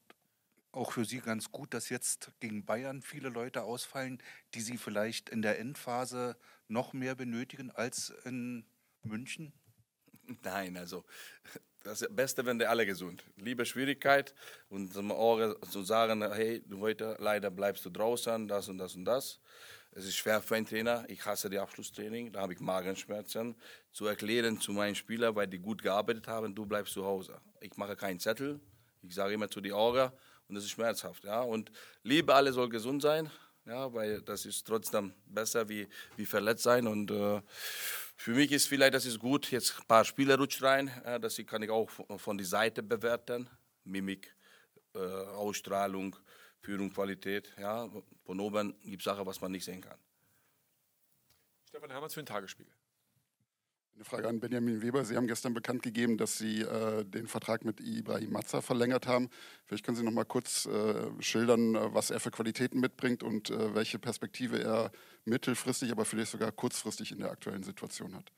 auch 0.72 0.92
für 0.94 1.06
Sie 1.06 1.20
ganz 1.20 1.51
gut, 1.51 1.74
dass 1.74 1.90
jetzt 1.90 2.32
gegen 2.40 2.66
Bayern 2.66 3.01
viele 3.01 3.30
Leute 3.30 3.63
ausfallen, 3.63 4.22
die 4.54 4.62
Sie 4.62 4.78
vielleicht 4.78 5.30
in 5.30 5.42
der 5.42 5.60
Endphase 5.60 6.38
noch 6.68 6.94
mehr 6.94 7.16
benötigen 7.16 7.72
als 7.72 8.13
in 8.24 8.66
München? 9.04 9.54
Nein, 10.44 10.78
also 10.78 11.04
das 11.84 12.08
Beste, 12.12 12.46
wenn 12.46 12.60
die 12.60 12.66
alle 12.66 12.86
gesund. 12.86 13.24
Liebe 13.38 13.66
Schwierigkeit 13.66 14.34
und 14.70 14.94
zu 14.94 15.84
sagen, 15.84 16.22
hey, 16.32 16.63
heute 16.80 17.18
leider 17.20 17.50
bleibst 17.50 17.86
du 17.86 17.90
draußen, 17.90 18.48
das 18.48 18.70
und 18.70 18.78
das 18.78 18.96
und 18.96 19.06
das. 19.06 19.40
Es 19.94 20.06
ist 20.06 20.16
schwer 20.16 20.42
für 20.42 20.56
einen 20.56 20.66
Trainer. 20.66 21.04
Ich 21.10 21.25
hasse 21.25 21.50
die 21.50 21.60
Abschlusstraining, 21.60 22.32
da 22.32 22.42
habe 22.42 22.54
ich 22.54 22.62
Magenschmerzen. 22.62 23.56
Zu 23.92 24.06
erklären 24.06 24.62
zu 24.62 24.72
meinen 24.72 24.96
Spielern, 24.96 25.36
weil 25.36 25.48
die 25.48 25.60
gut 25.60 25.82
gearbeitet 25.82 26.28
haben, 26.28 26.56
du 26.56 26.66
bleibst 26.66 26.94
zu 26.94 27.04
Hause. 27.04 27.42
Ich 27.60 27.75
mache 27.75 27.98
keinen 27.98 28.20
Zettel. 28.20 28.62
Ich 29.01 29.16
sage 29.16 29.34
immer 29.34 29.50
zu 29.50 29.60
die 29.60 29.74
Augen, 29.74 30.12
und 30.51 30.55
das 30.55 30.65
ist 30.65 30.72
schmerzhaft. 30.72 31.24
Ja? 31.24 31.41
Und 31.41 31.72
Liebe 32.03 32.36
alle 32.36 32.51
soll 32.51 32.67
gesund 32.67 33.01
sein, 33.01 33.31
ja, 33.65 33.93
weil 33.93 34.22
das 34.22 34.46
ist 34.46 34.67
trotzdem 34.67 35.13
besser 35.25 35.70
wie, 35.70 35.88
wie 36.17 36.25
verletzt 36.25 36.63
sein. 36.63 36.88
Und 36.88 37.10
äh, 37.10 37.41
Für 38.17 38.31
mich 38.31 38.51
ist 38.51 38.67
vielleicht, 38.67 38.93
das 38.93 39.05
ist 39.05 39.17
gut, 39.17 39.50
jetzt 39.50 39.79
ein 39.79 39.88
paar 39.88 40.03
Spieler 40.03 40.38
rutscht 40.38 40.62
rein, 40.62 40.91
das 41.22 41.38
kann 41.48 41.63
ich 41.63 41.70
auch 41.70 41.89
von 42.17 42.38
der 42.38 42.46
Seite 42.46 42.84
bewerten. 42.84 43.50
Mimik, 43.86 44.36
äh, 44.93 45.00
Ausstrahlung, 45.00 46.17
Führung, 46.60 46.91
Qualität. 46.91 47.53
Ja, 47.58 47.89
von 48.25 48.39
oben 48.41 48.77
gibt 48.81 49.01
es 49.01 49.05
Sachen, 49.05 49.25
was 49.25 49.39
man 49.39 49.53
nicht 49.53 49.63
sehen 49.63 49.79
kann. 49.79 49.98
Stefan 51.70 51.89
Hermanns 51.91 52.13
für 52.13 52.22
den 52.22 52.25
Tagesspiegel. 52.25 52.74
Eine 53.95 54.05
Frage 54.05 54.27
an 54.27 54.39
Benjamin 54.39 54.81
Weber. 54.81 55.05
Sie 55.05 55.15
haben 55.15 55.27
gestern 55.27 55.53
bekannt 55.53 55.83
gegeben, 55.83 56.17
dass 56.17 56.38
Sie 56.38 56.62
äh, 56.62 57.05
den 57.05 57.27
Vertrag 57.27 57.65
mit 57.65 57.79
Ibrahim 57.79 58.31
Mazza 58.31 58.62
verlängert 58.62 59.05
haben. 59.05 59.29
Vielleicht 59.65 59.86
können 59.86 59.98
Sie 59.98 60.03
noch 60.03 60.12
mal 60.12 60.25
kurz 60.25 60.65
äh, 60.65 61.10
schildern, 61.19 61.75
äh, 61.75 61.93
was 61.93 62.10
er 62.10 62.19
für 62.19 62.31
Qualitäten 62.31 62.79
mitbringt 62.79 63.21
und 63.21 63.50
äh, 63.50 63.75
welche 63.75 64.00
Perspektive 64.00 64.60
er 64.60 64.91
mittelfristig, 65.25 65.91
aber 65.91 66.05
vielleicht 66.05 66.31
sogar 66.31 66.51
kurzfristig 66.51 67.12
in 67.12 67.19
der 67.19 67.31
aktuellen 67.31 67.63
Situation 67.63 68.15
hat. 68.15 68.31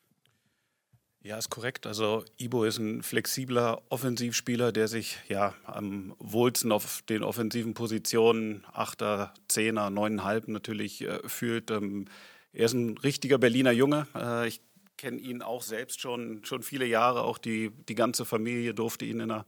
Ja, 1.26 1.38
ist 1.38 1.50
korrekt. 1.50 1.88
Also 1.88 2.26
Ibo 2.38 2.66
ist 2.66 2.80
ein 2.80 3.02
flexibler 3.02 3.82
Offensivspieler, 3.88 4.74
der 4.74 4.90
sich 4.90 5.20
ja 5.30 5.54
am 5.64 6.14
wohlsten 6.20 6.74
auf 6.74 7.02
den 7.04 7.24
offensiven 7.24 7.74
Positionen 7.74 8.66
Achter, 8.74 9.34
Zehner, 9.48 9.90
Neuneinhalb 9.90 10.50
natürlich 10.50 11.02
äh, 11.02 11.20
fühlt. 11.30 11.72
Ähm, 11.72 12.06
er 12.52 12.66
ist 12.66 12.74
ein 12.74 12.98
richtiger 12.98 13.38
Berliner 13.38 13.72
Junge. 13.72 14.06
Äh, 14.14 14.50
ich 14.50 14.60
kenne 14.98 15.20
ihn 15.20 15.42
auch 15.42 15.62
selbst 15.62 16.02
schon, 16.02 16.44
schon 16.46 16.64
viele 16.64 16.86
Jahre. 16.86 17.24
Auch 17.24 17.38
die, 17.38 17.72
die 17.88 17.96
ganze 17.96 18.26
Familie 18.26 18.74
durfte 18.74 19.06
ihn 19.06 19.20
in 19.20 19.30
der 19.30 19.46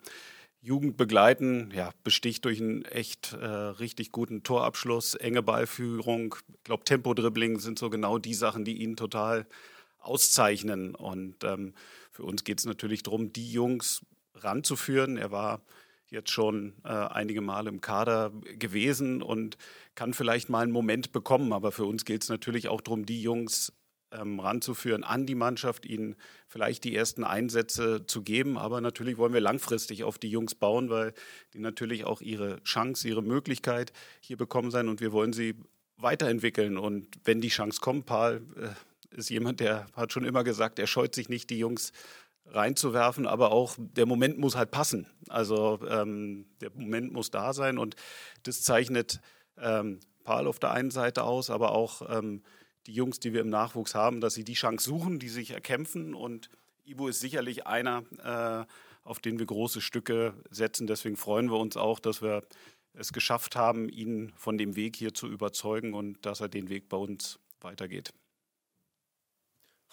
Jugend 0.62 0.98
begleiten. 0.98 1.72
Ja, 1.76 1.92
besticht 2.04 2.44
durch 2.46 2.60
einen 2.60 2.86
echt 2.86 3.34
äh, 3.34 3.46
richtig 3.46 4.12
guten 4.12 4.44
Torabschluss, 4.44 5.14
enge 5.14 5.44
Ballführung. 5.44 6.36
Ich 6.58 6.64
glaube, 6.64 6.84
Tempodribbling 6.84 7.60
sind 7.60 7.78
so 7.78 7.90
genau 7.90 8.18
die 8.18 8.34
Sachen, 8.34 8.66
die 8.66 8.82
ihn 8.82 8.96
total 8.96 9.46
auszeichnen. 10.00 10.96
Und 10.96 11.44
ähm, 11.44 11.74
für 12.12 12.24
uns 12.24 12.44
geht 12.44 12.60
es 12.60 12.66
natürlich 12.66 13.04
darum, 13.04 13.32
die 13.32 13.52
Jungs 13.52 14.02
ranzuführen. 14.34 15.18
Er 15.18 15.32
war 15.32 15.62
jetzt 16.08 16.32
schon 16.32 16.74
äh, 16.84 16.90
einige 16.90 17.42
Male 17.42 17.70
im 17.70 17.82
Kader 17.82 18.32
gewesen 18.58 19.22
und 19.22 19.58
kann 19.96 20.14
vielleicht 20.14 20.50
mal 20.50 20.64
einen 20.64 20.72
Moment 20.72 21.12
bekommen. 21.12 21.54
Aber 21.54 21.72
für 21.72 21.86
uns 21.86 22.06
geht 22.06 22.24
es 22.24 22.30
natürlich 22.30 22.70
auch 22.70 22.82
darum, 22.82 23.06
die 23.06 23.22
Jungs 23.22 23.72
ähm, 24.20 24.40
ranzuführen 24.40 25.04
an 25.04 25.26
die 25.26 25.36
Mannschaft, 25.36 25.86
ihnen 25.86 26.16
vielleicht 26.48 26.84
die 26.84 26.96
ersten 26.96 27.24
Einsätze 27.24 28.06
zu 28.06 28.22
geben. 28.22 28.58
Aber 28.58 28.82
natürlich 28.82 29.18
wollen 29.18 29.34
wir 29.34 29.42
langfristig 29.42 30.04
auf 30.04 30.18
die 30.18 30.30
Jungs 30.30 30.56
bauen, 30.56 30.90
weil 30.90 31.14
die 31.54 31.60
natürlich 31.60 32.06
auch 32.06 32.22
ihre 32.22 32.62
Chance, 32.64 33.08
ihre 33.08 33.22
Möglichkeit 33.24 33.94
hier 34.22 34.38
bekommen 34.38 34.72
sein 34.72 34.88
und 34.88 35.02
wir 35.02 35.12
wollen 35.12 35.34
sie 35.34 35.56
weiterentwickeln. 35.98 36.78
Und 36.78 37.08
wenn 37.24 37.42
die 37.42 37.50
Chance 37.50 37.80
kommt, 37.82 38.06
Paul, 38.06 38.42
äh, 38.58 39.18
ist 39.18 39.30
jemand, 39.30 39.60
der 39.60 39.88
hat 39.96 40.12
schon 40.12 40.26
immer 40.26 40.44
gesagt, 40.44 40.80
er 40.80 40.88
scheut 40.88 41.16
sich 41.16 41.30
nicht, 41.30 41.50
die 41.50 41.60
Jungs 41.60 41.92
reinzuwerfen, 42.48 43.26
aber 43.26 43.52
auch 43.52 43.76
der 43.78 44.06
Moment 44.06 44.38
muss 44.38 44.56
halt 44.56 44.72
passen. 44.72 45.08
Also 45.30 45.80
ähm, 45.90 46.46
der 46.62 46.72
Moment 46.72 47.12
muss 47.12 47.32
da 47.32 47.54
sein 47.54 47.78
und 47.78 47.96
das 48.44 48.62
zeichnet 48.62 49.20
ähm, 49.58 50.00
Paul 50.24 50.48
auf 50.48 50.60
der 50.60 50.72
einen 50.72 50.92
Seite 50.92 51.24
aus, 51.24 51.50
aber 51.50 51.72
auch 51.72 52.02
ähm, 52.10 52.44
die 52.88 52.94
Jungs, 52.94 53.20
die 53.20 53.34
wir 53.34 53.42
im 53.42 53.50
Nachwuchs 53.50 53.96
haben, 53.96 54.22
dass 54.22 54.34
sie 54.34 54.44
die 54.44 54.54
Chance 54.54 54.86
suchen, 54.86 55.20
die 55.20 55.30
sich 55.30 55.52
erkämpfen 55.52 56.14
und 56.14 56.50
Ibo 56.86 57.08
ist 57.08 57.20
sicherlich 57.20 57.66
einer, 57.66 58.04
äh, 58.24 58.66
auf 59.04 59.20
den 59.20 59.40
wir 59.40 59.46
große 59.46 59.82
Stücke 59.82 60.34
setzen. 60.52 60.88
Deswegen 60.88 61.18
freuen 61.18 61.50
wir 61.50 61.58
uns 61.58 61.78
auch, 61.78 62.00
dass 62.00 62.22
wir 62.22 62.44
es 62.94 63.12
geschafft 63.12 63.56
haben, 63.56 63.90
ihn 63.90 64.32
von 64.36 64.58
dem 64.58 64.76
Weg 64.76 64.96
hier 64.96 65.14
zu 65.14 65.28
überzeugen 65.28 65.94
und 65.94 66.26
dass 66.26 66.42
er 66.42 66.50
den 66.50 66.70
Weg 66.70 66.90
bei 66.90 66.98
uns 66.98 67.40
weitergeht. 67.60 68.14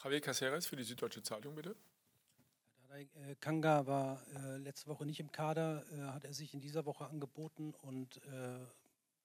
Javier 0.03 0.21
Caceres 0.21 0.67
für 0.67 0.77
die 0.77 0.85
Süddeutsche 0.85 1.23
Zeitung, 1.23 1.55
bitte. 1.55 1.77
Äh, 2.91 3.35
Kanga 3.41 3.87
war 3.87 4.23
äh, 4.35 4.59
letzte 4.59 4.89
Woche 4.89 5.07
nicht 5.07 5.21
im 5.21 5.33
Kader, 5.33 5.85
äh, 5.93 6.03
hat 6.13 6.25
er 6.25 6.35
sich 6.35 6.53
in 6.53 6.61
dieser 6.61 6.85
Woche 6.85 7.07
angeboten 7.07 7.73
und 7.83 8.19
äh, 8.27 8.59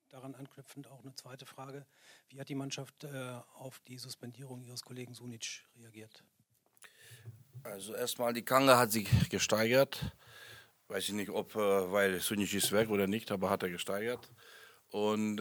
daran 0.10 0.36
anknüpfend 0.36 0.88
auch 0.88 1.02
eine 1.02 1.14
zweite 1.16 1.46
Frage. 1.46 1.86
Wie 2.30 2.40
hat 2.40 2.50
die 2.50 2.56
Mannschaft 2.56 3.04
äh, 3.04 3.40
auf 3.56 3.80
die 3.88 3.98
Suspendierung 3.98 4.62
ihres 4.62 4.82
Kollegen 4.84 5.14
Sunic 5.14 5.64
reagiert? 5.78 6.24
Also 7.64 7.96
erstmal, 7.96 8.34
die 8.34 8.44
Kanga 8.44 8.78
hat 8.78 8.92
sich 8.92 9.08
gesteigert. 9.30 10.12
Weiß 10.88 11.10
ich 11.10 11.14
nicht, 11.14 11.30
ob, 11.30 11.56
äh, 11.56 11.92
weil 11.92 12.20
Sunic 12.20 12.54
ist 12.54 12.72
weg 12.72 12.90
oder 12.90 13.08
nicht, 13.08 13.32
aber 13.32 13.50
hat 13.50 13.64
er 13.64 13.70
gesteigert. 13.70 14.32
Und 14.90 15.38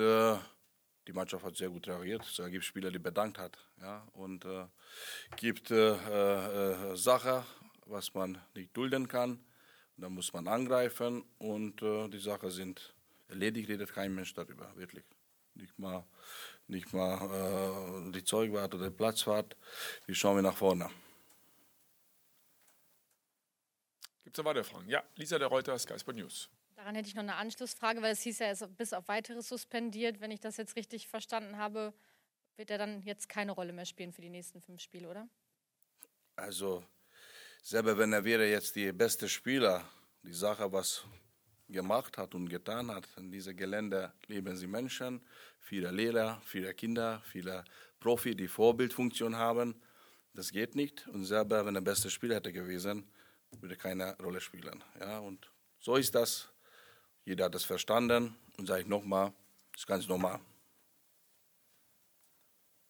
die 1.07 1.13
Mannschaft 1.13 1.45
hat 1.45 1.57
sehr 1.57 1.71
gut 1.71 1.87
reagiert. 1.87 2.23
Es 2.23 2.51
gibt 2.51 2.65
Spieler, 2.65 2.91
die 2.91 2.99
bedankt 2.99 3.39
hat. 3.39 3.57
Ja? 3.81 4.07
Und 4.13 4.45
äh, 4.45 4.67
gibt 5.37 5.71
äh, 5.71 5.95
äh, 5.95 6.97
Sachen, 6.97 7.45
was 7.87 8.13
man 8.15 8.39
nicht 8.55 8.77
dulden 8.77 9.07
kann. 9.07 9.45
Da 9.97 10.09
muss 10.09 10.33
man 10.33 10.47
angreifen 10.47 11.25
und 11.39 11.81
äh, 11.81 12.09
die 12.09 12.19
Sachen 12.19 12.51
sind 12.51 12.95
erledigt, 13.29 13.69
redet 13.69 13.93
kein 13.93 14.15
Mensch 14.15 14.35
darüber, 14.35 14.75
wirklich. 14.77 15.05
Nicht 15.55 15.79
mal, 15.79 16.05
nicht 16.67 16.93
mal 16.93 18.09
äh, 18.09 18.13
die 18.13 18.25
Zeugwart 18.25 18.75
oder 18.75 18.91
die 18.91 18.97
Platzfahrt. 18.97 19.57
Wie 20.07 20.15
schauen 20.15 20.37
wir 20.37 20.43
nach 20.43 20.57
vorne? 20.57 20.91
Gibt 24.23 24.37
es 24.37 24.45
noch 24.45 24.51
weitere 24.51 24.65
Fragen? 24.65 24.89
Ja, 24.89 25.03
Lisa 25.15 25.39
der 25.39 25.49
Reuter, 25.49 25.79
Sky 25.79 25.99
Sport 25.99 26.17
News. 26.17 26.51
Daran 26.75 26.95
hätte 26.95 27.09
ich 27.09 27.15
noch 27.15 27.23
eine 27.23 27.37
Anschlussfrage, 27.37 28.03
weil 28.03 28.13
es 28.13 28.21
hieß 28.21 28.41
ja, 28.41 28.47
er 28.47 28.53
ist 28.53 28.77
bis 28.77 28.93
auf 28.93 29.09
weiteres 29.09 29.49
suspendiert. 29.49 30.21
Wenn 30.21 30.31
ich 30.31 30.41
das 30.41 30.59
jetzt 30.59 30.77
richtig 30.77 31.09
verstanden 31.09 31.57
habe, 31.57 31.95
wird 32.57 32.71
er 32.71 32.77
dann 32.77 33.01
jetzt 33.03 33.29
keine 33.29 33.53
Rolle 33.53 33.73
mehr 33.73 33.87
spielen 33.87 34.13
für 34.13 34.21
die 34.21 34.29
nächsten 34.29 34.61
fünf 34.61 34.83
Spiele, 34.83 35.09
oder? 35.09 35.29
Also, 36.35 36.85
selber 37.63 37.97
wenn 37.97 38.13
er 38.13 38.25
wäre 38.25 38.47
jetzt 38.47 38.77
der 38.77 38.93
beste 38.93 39.29
Spieler, 39.29 39.89
die 40.23 40.35
Sache, 40.35 40.71
was 40.71 41.07
gemacht 41.69 42.19
hat 42.19 42.35
und 42.35 42.49
getan 42.49 42.91
hat. 42.91 43.09
In 43.17 43.31
diesem 43.31 43.57
Gelände 43.57 44.13
leben 44.27 44.57
sie 44.57 44.67
Menschen, 44.67 45.21
viele 45.61 45.91
Lehrer, 45.91 46.41
viele 46.45 46.75
Kinder, 46.75 47.23
viele 47.25 47.65
Profi, 48.01 48.35
die 48.35 48.49
Vorbildfunktion 48.49 49.37
haben. 49.37 49.81
Das 50.35 50.51
geht 50.51 50.75
nicht. 50.75 51.07
Und 51.09 51.25
selber, 51.25 51.65
wenn 51.67 51.75
er 51.75 51.81
beste 51.81 52.11
Spieler 52.11 52.37
hätte 52.37 52.53
gewesen, 52.53 53.09
würde 53.61 53.77
keine 53.77 54.17
Rolle 54.19 54.41
spielen. 54.41 54.83
Ja, 55.01 55.19
und 55.19 55.51
so 55.81 55.97
ist 55.97 56.15
das. 56.15 56.49
Jeder 57.25 57.47
hat 57.47 57.55
das 57.55 57.65
verstanden 57.65 58.37
und 58.59 58.67
sage 58.67 58.83
ich 58.83 58.87
nochmal, 58.87 59.33
das 59.73 59.83
ist 59.83 59.87
ganz 59.87 60.07
normal. 60.07 60.41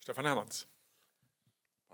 Stefan 0.03 0.27
Hermanns. 0.27 0.67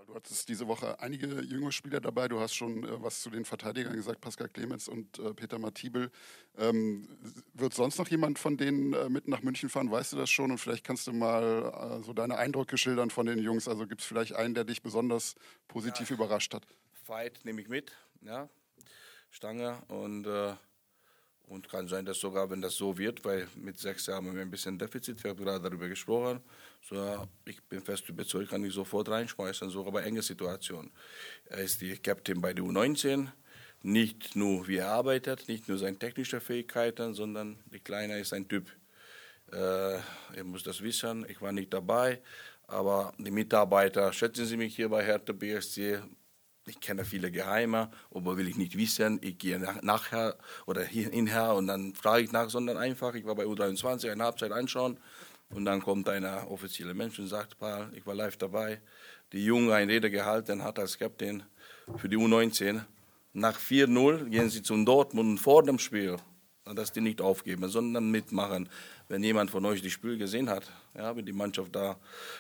Du 0.06 0.14
hattest 0.14 0.48
diese 0.48 0.66
Woche 0.66 0.98
einige 1.00 1.42
junge 1.42 1.72
Spieler 1.72 2.00
dabei. 2.00 2.28
Du 2.28 2.40
hast 2.40 2.54
schon 2.54 2.84
äh, 2.84 3.02
was 3.02 3.22
zu 3.22 3.30
den 3.30 3.44
Verteidigern 3.44 3.94
gesagt, 3.94 4.20
Pascal 4.20 4.48
Clemens 4.48 4.88
und 4.88 5.18
äh, 5.18 5.34
Peter 5.34 5.58
Matibel. 5.58 6.10
Ähm, 6.56 7.08
wird 7.54 7.74
sonst 7.74 7.98
noch 7.98 8.08
jemand 8.08 8.38
von 8.38 8.56
denen 8.56 8.92
äh, 8.92 9.08
mit 9.08 9.28
nach 9.28 9.42
München 9.42 9.68
fahren? 9.68 9.90
Weißt 9.90 10.12
du 10.12 10.16
das 10.16 10.30
schon? 10.30 10.50
Und 10.50 10.58
vielleicht 10.58 10.84
kannst 10.84 11.06
du 11.06 11.12
mal 11.12 12.00
äh, 12.00 12.04
so 12.04 12.12
deine 12.12 12.36
Eindrücke 12.38 12.78
schildern 12.78 13.10
von 13.10 13.26
den 13.26 13.38
Jungs. 13.38 13.68
Also 13.68 13.86
gibt 13.86 14.00
es 14.00 14.06
vielleicht 14.06 14.34
einen, 14.34 14.54
der 14.54 14.64
dich 14.64 14.82
besonders 14.82 15.34
positiv 15.68 16.10
ja. 16.10 16.16
überrascht 16.16 16.54
hat? 16.54 16.66
Fight 17.04 17.40
nehme 17.44 17.60
ich 17.60 17.68
mit, 17.68 17.92
ja. 18.20 18.48
Stange 19.30 19.82
und 19.88 20.26
äh, 20.26 20.54
und 21.48 21.68
kann 21.68 21.88
sein, 21.88 22.04
dass 22.04 22.18
sogar, 22.18 22.48
wenn 22.50 22.62
das 22.62 22.74
so 22.74 22.96
wird, 22.96 23.24
weil 23.24 23.46
mit 23.56 23.78
sechs 23.78 24.06
Jahren 24.06 24.26
haben 24.26 24.34
wir 24.34 24.42
ein 24.42 24.50
bisschen 24.50 24.78
Defizit, 24.78 25.22
wir 25.22 25.30
haben 25.30 25.44
gerade 25.44 25.60
darüber 25.60 25.88
gesprochen, 25.88 26.40
so, 26.80 27.28
ich 27.44 27.62
bin 27.64 27.82
fest 27.82 28.08
überzeugt, 28.08 28.50
kann 28.50 28.64
ich 28.64 28.72
sofort 28.72 29.08
reinschmeißen, 29.08 29.70
sogar 29.70 29.92
bei 29.92 30.02
enger 30.02 30.22
Situation. 30.22 30.90
Er 31.46 31.58
ist 31.58 31.80
die 31.80 31.96
Captain 31.98 32.40
bei 32.40 32.52
der 32.52 32.64
U19, 32.64 33.28
nicht 33.82 34.36
nur 34.36 34.66
wie 34.68 34.76
er 34.76 34.88
arbeitet, 34.88 35.48
nicht 35.48 35.68
nur 35.68 35.78
seine 35.78 35.98
technischen 35.98 36.40
Fähigkeiten, 36.40 37.14
sondern 37.14 37.58
die 37.72 37.80
Kleine 37.80 38.18
ist 38.18 38.32
ein 38.32 38.48
Typ. 38.48 38.70
Äh, 39.52 39.96
ihr 40.36 40.44
muss 40.44 40.62
das 40.62 40.80
wissen, 40.82 41.26
ich 41.28 41.40
war 41.40 41.52
nicht 41.52 41.72
dabei, 41.72 42.22
aber 42.66 43.12
die 43.18 43.30
Mitarbeiter, 43.30 44.12
schätzen 44.12 44.46
Sie 44.46 44.56
mich 44.56 44.74
hier 44.76 44.88
bei 44.88 45.04
Hertha 45.04 45.32
BSC, 45.32 46.00
ich 46.66 46.80
kenne 46.80 47.04
viele 47.04 47.30
Geheime, 47.30 47.90
aber 48.14 48.36
will 48.36 48.48
ich 48.48 48.56
nicht 48.56 48.76
wissen. 48.76 49.18
Ich 49.22 49.38
gehe 49.38 49.58
nach, 49.58 49.82
nachher 49.82 50.36
oder 50.66 50.82
hinher 50.82 51.54
und 51.54 51.66
dann 51.66 51.94
frage 51.94 52.24
ich 52.24 52.32
nach, 52.32 52.50
sondern 52.50 52.76
einfach, 52.76 53.14
ich 53.14 53.24
war 53.24 53.34
bei 53.34 53.44
U23 53.44 54.10
eine 54.10 54.24
Halbzeit 54.24 54.52
anschauen 54.52 54.98
und 55.50 55.64
dann 55.64 55.82
kommt 55.82 56.08
ein 56.08 56.24
offizieller 56.24 56.94
Mensch 56.94 57.18
und 57.18 57.26
sagt, 57.26 57.58
Paul, 57.58 57.90
ich 57.94 58.06
war 58.06 58.14
live 58.14 58.36
dabei. 58.36 58.80
Die 59.32 59.44
Junge 59.44 59.74
eine 59.74 59.92
Rede 59.92 60.10
gehalten 60.10 60.62
hat 60.62 60.78
als 60.78 60.98
Kapitän 60.98 61.42
für 61.96 62.08
die 62.08 62.16
U19. 62.16 62.82
Nach 63.32 63.58
4-0 63.58 64.28
gehen 64.28 64.50
sie 64.50 64.62
zum 64.62 64.84
Dortmund 64.84 65.40
vor 65.40 65.62
dem 65.62 65.78
Spiel, 65.78 66.16
dass 66.64 66.92
die 66.92 67.00
nicht 67.00 67.20
aufgeben, 67.20 67.68
sondern 67.68 68.10
mitmachen. 68.10 68.68
Wenn 69.08 69.24
jemand 69.24 69.50
von 69.50 69.64
euch 69.64 69.82
das 69.82 69.92
Spiel 69.92 70.16
gesehen 70.16 70.48
hat, 70.48 70.70
ja, 70.94 71.16
wie 71.16 71.22
die 71.22 71.32
Mannschaft 71.32 71.74
da 71.74 71.96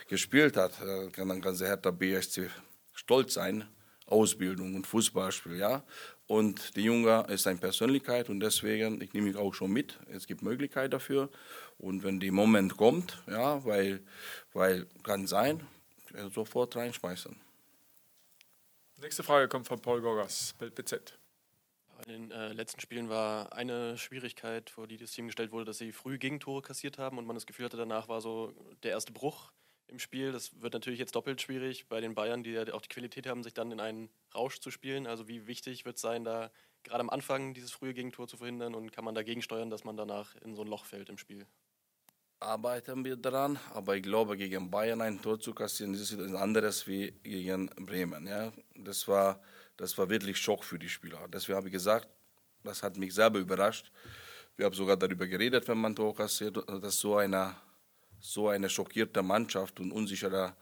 gespielt 0.08 0.56
hat, 0.56 0.80
äh, 0.80 1.08
dann 1.16 1.40
kann 1.40 1.54
sie 1.54 1.66
Hertha 1.66 1.90
BSC 1.90 2.48
stolz 2.94 3.34
sein 3.34 3.64
Ausbildung 4.12 4.74
und 4.74 4.86
Fußballspiel, 4.86 5.56
ja. 5.56 5.82
Und 6.26 6.76
die 6.76 6.82
Junge 6.82 7.26
ist 7.28 7.46
eine 7.46 7.58
Persönlichkeit 7.58 8.30
und 8.30 8.40
deswegen, 8.40 9.00
ich 9.00 9.12
nehme 9.12 9.28
mich 9.28 9.36
auch 9.36 9.54
schon 9.54 9.72
mit. 9.72 9.98
Es 10.10 10.26
gibt 10.26 10.42
Möglichkeiten 10.42 10.90
dafür. 10.90 11.30
Und 11.78 12.04
wenn 12.04 12.20
der 12.20 12.32
Moment 12.32 12.76
kommt, 12.76 13.22
ja, 13.26 13.64
weil, 13.64 14.00
weil 14.52 14.86
kann 15.02 15.26
sein, 15.26 15.66
sofort 16.30 16.76
reinschmeißen. 16.76 17.34
Nächste 19.00 19.22
Frage 19.22 19.48
kommt 19.48 19.66
von 19.66 19.80
Paul 19.80 20.00
Gorgas, 20.00 20.54
Bild 20.58 20.74
BZ. 20.74 21.18
In 22.06 22.12
den 22.12 22.30
äh, 22.30 22.52
letzten 22.52 22.80
Spielen 22.80 23.08
war 23.08 23.52
eine 23.52 23.96
Schwierigkeit, 23.98 24.70
vor 24.70 24.86
die 24.86 24.96
das 24.96 25.12
Team 25.12 25.26
gestellt 25.26 25.52
wurde, 25.52 25.64
dass 25.64 25.78
sie 25.78 25.92
früh 25.92 26.18
Gegentore 26.18 26.62
kassiert 26.62 26.98
haben 26.98 27.18
und 27.18 27.26
man 27.26 27.36
das 27.36 27.46
Gefühl 27.46 27.64
hatte, 27.64 27.76
danach 27.76 28.08
war 28.08 28.20
so 28.20 28.52
der 28.82 28.92
erste 28.92 29.12
Bruch 29.12 29.52
im 29.92 29.98
Spiel. 29.98 30.32
Das 30.32 30.60
wird 30.60 30.72
natürlich 30.72 30.98
jetzt 30.98 31.14
doppelt 31.14 31.40
schwierig 31.40 31.86
bei 31.88 32.00
den 32.00 32.14
Bayern, 32.14 32.42
die 32.42 32.50
ja 32.50 32.62
auch 32.72 32.80
die 32.80 32.88
Qualität 32.88 33.26
haben, 33.26 33.42
sich 33.42 33.54
dann 33.54 33.70
in 33.70 33.80
einen 33.80 34.10
Rausch 34.34 34.58
zu 34.58 34.70
spielen. 34.70 35.06
Also 35.06 35.28
wie 35.28 35.46
wichtig 35.46 35.84
wird 35.84 35.96
es 35.96 36.02
sein, 36.02 36.24
da 36.24 36.50
gerade 36.82 37.00
am 37.00 37.10
Anfang 37.10 37.54
dieses 37.54 37.70
frühe 37.70 37.94
Gegentor 37.94 38.26
zu 38.26 38.36
verhindern 38.36 38.74
und 38.74 38.92
kann 38.92 39.04
man 39.04 39.14
dagegen 39.14 39.42
steuern, 39.42 39.70
dass 39.70 39.84
man 39.84 39.96
danach 39.96 40.34
in 40.36 40.54
so 40.54 40.62
ein 40.62 40.68
Loch 40.68 40.84
fällt 40.84 41.08
im 41.08 41.18
Spiel? 41.18 41.46
Arbeiten 42.40 43.04
wir 43.04 43.16
daran, 43.16 43.56
aber 43.72 43.96
ich 43.96 44.02
glaube, 44.02 44.36
gegen 44.36 44.68
Bayern 44.68 45.00
ein 45.00 45.22
Tor 45.22 45.38
zu 45.38 45.54
kassieren, 45.54 45.94
ist 45.94 46.12
etwas 46.12 46.34
anderes 46.34 46.86
wie 46.88 47.12
gegen 47.22 47.66
Bremen. 47.76 48.26
Ja? 48.26 48.52
Das, 48.74 49.06
war, 49.06 49.40
das 49.76 49.96
war 49.96 50.08
wirklich 50.10 50.38
Schock 50.38 50.64
für 50.64 50.78
die 50.78 50.88
Spieler. 50.88 51.28
Deswegen 51.28 51.56
habe 51.56 51.68
ich 51.68 51.72
gesagt, 51.72 52.08
das 52.64 52.82
hat 52.82 52.96
mich 52.96 53.14
selber 53.14 53.38
überrascht. 53.38 53.92
Wir 54.56 54.66
haben 54.66 54.74
sogar 54.74 54.96
darüber 54.96 55.26
geredet, 55.26 55.66
wenn 55.68 55.78
man 55.78 55.94
Tor 55.94 56.14
kassiert, 56.14 56.56
dass 56.56 56.98
so 56.98 57.16
eine, 57.16 57.54
so 58.22 58.48
eine 58.48 58.70
schockierte 58.70 59.22
Mannschaft 59.22 59.80
und 59.80 59.92
unsichere 59.92 60.54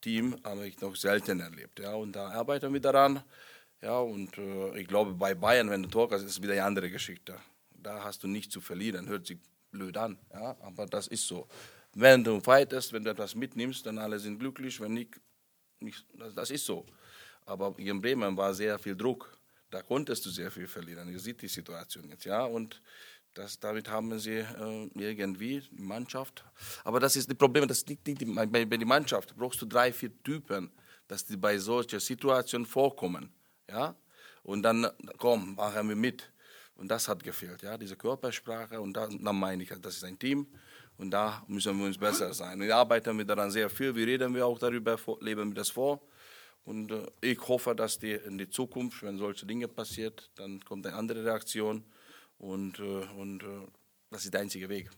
Team 0.00 0.36
habe 0.44 0.66
ich 0.66 0.80
noch 0.80 0.96
selten 0.96 1.40
erlebt. 1.40 1.80
Ja? 1.80 1.94
Und 1.94 2.12
da 2.12 2.30
arbeiten 2.30 2.72
wir 2.72 2.80
daran. 2.80 3.22
Ja, 3.82 3.98
und 3.98 4.38
äh, 4.38 4.78
ich 4.78 4.86
glaube, 4.86 5.12
bei 5.12 5.34
Bayern, 5.34 5.68
wenn 5.68 5.82
du 5.82 5.88
Tor 5.88 6.08
hast, 6.10 6.22
ist 6.22 6.30
es 6.30 6.42
wieder 6.42 6.52
eine 6.52 6.64
andere 6.64 6.88
Geschichte. 6.88 7.36
Da 7.70 8.04
hast 8.04 8.22
du 8.22 8.28
nichts 8.28 8.52
zu 8.52 8.60
verlieren. 8.60 9.08
Hört 9.08 9.26
sich 9.26 9.38
blöd 9.72 9.96
an, 9.96 10.18
ja, 10.32 10.56
aber 10.60 10.86
das 10.86 11.08
ist 11.08 11.26
so. 11.26 11.48
Wenn 11.94 12.22
du 12.22 12.40
fightest, 12.40 12.92
wenn 12.92 13.02
du 13.02 13.10
etwas 13.10 13.34
mitnimmst, 13.34 13.84
dann 13.84 13.98
alle 13.98 14.18
sind 14.20 14.38
glücklich. 14.38 14.80
Wenn 14.80 14.94
nicht, 14.94 15.20
nicht 15.80 16.06
das, 16.14 16.34
das, 16.34 16.50
ist 16.50 16.64
so. 16.64 16.86
Aber 17.44 17.74
in 17.76 18.00
Bremen 18.00 18.36
war 18.36 18.54
sehr 18.54 18.78
viel 18.78 18.96
Druck. 18.96 19.36
Da 19.70 19.82
konntest 19.82 20.24
du 20.26 20.30
sehr 20.30 20.50
viel 20.50 20.68
verlieren. 20.68 21.08
Ihr 21.08 21.18
seht 21.18 21.42
die 21.42 21.48
Situation 21.48 22.08
jetzt, 22.08 22.24
ja. 22.24 22.44
Und 22.44 22.80
das, 23.34 23.58
damit 23.58 23.88
haben 23.88 24.18
sie 24.18 24.38
äh, 24.38 24.90
irgendwie 24.94 25.60
die 25.70 25.82
Mannschaft. 25.82 26.44
Aber 26.84 27.00
das 27.00 27.16
ist 27.16 27.30
das 27.30 27.36
Problem, 27.36 27.66
das 27.66 27.86
liegt 27.86 28.06
nicht 28.06 28.22
bei, 28.34 28.46
bei 28.46 28.76
der 28.76 28.86
Mannschaft. 28.86 29.34
Brauchst 29.36 29.60
du 29.62 29.66
drei, 29.66 29.92
vier 29.92 30.10
Typen, 30.22 30.70
dass 31.08 31.24
die 31.24 31.36
bei 31.36 31.58
solchen 31.58 32.00
Situationen 32.00 32.66
vorkommen. 32.66 33.32
Ja? 33.68 33.94
Und 34.42 34.62
dann, 34.62 34.86
komm, 35.18 35.54
machen 35.54 35.88
wir 35.88 35.96
mit. 35.96 36.30
Und 36.74 36.88
das 36.88 37.06
hat 37.08 37.22
gefehlt, 37.22 37.62
ja, 37.62 37.78
diese 37.78 37.96
Körpersprache. 37.96 38.80
Und 38.80 38.94
da, 38.94 39.06
dann 39.06 39.36
meine 39.36 39.62
ich, 39.62 39.70
das 39.80 39.96
ist 39.96 40.04
ein 40.04 40.18
Team. 40.18 40.46
Und 40.98 41.10
da 41.10 41.42
müssen 41.46 41.78
wir 41.78 41.86
uns 41.86 41.98
besser 41.98 42.32
sein. 42.34 42.60
Wir 42.60 42.76
arbeiten 42.76 43.16
wir 43.16 43.24
daran 43.24 43.50
sehr 43.50 43.70
viel. 43.70 43.94
Wir 43.94 44.06
reden 44.06 44.34
wir 44.34 44.46
auch 44.46 44.58
darüber, 44.58 44.98
leben 45.20 45.50
wir 45.50 45.54
das 45.54 45.70
vor. 45.70 46.00
Und 46.64 46.92
äh, 46.92 47.06
ich 47.20 47.40
hoffe, 47.48 47.74
dass 47.74 47.98
die 47.98 48.12
in 48.12 48.38
die 48.38 48.48
Zukunft, 48.48 49.02
wenn 49.02 49.16
solche 49.16 49.46
Dinge 49.46 49.68
passiert, 49.68 50.30
dann 50.34 50.60
kommt 50.60 50.86
eine 50.86 50.96
andere 50.96 51.24
Reaktion. 51.24 51.84
Und, 52.42 52.80
äh, 52.80 52.82
und 52.82 53.44
äh, 53.44 53.68
das 54.10 54.24
ist 54.24 54.34
der 54.34 54.40
einzige 54.40 54.68
Weg. 54.68 54.90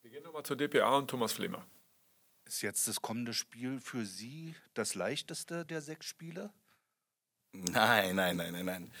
Wir 0.00 0.10
gehen 0.10 0.22
nochmal 0.22 0.44
zur 0.44 0.56
DPA 0.56 0.96
und 0.96 1.08
Thomas 1.08 1.32
Flemer. 1.32 1.66
Ist 2.46 2.62
jetzt 2.62 2.88
das 2.88 3.02
kommende 3.02 3.34
Spiel 3.34 3.80
für 3.80 4.06
Sie 4.06 4.54
das 4.72 4.94
leichteste 4.94 5.66
der 5.66 5.82
sechs 5.82 6.06
Spiele? 6.06 6.50
Nein, 7.52 8.16
nein, 8.16 8.38
nein, 8.38 8.52
nein, 8.52 8.64
nein. 8.64 8.92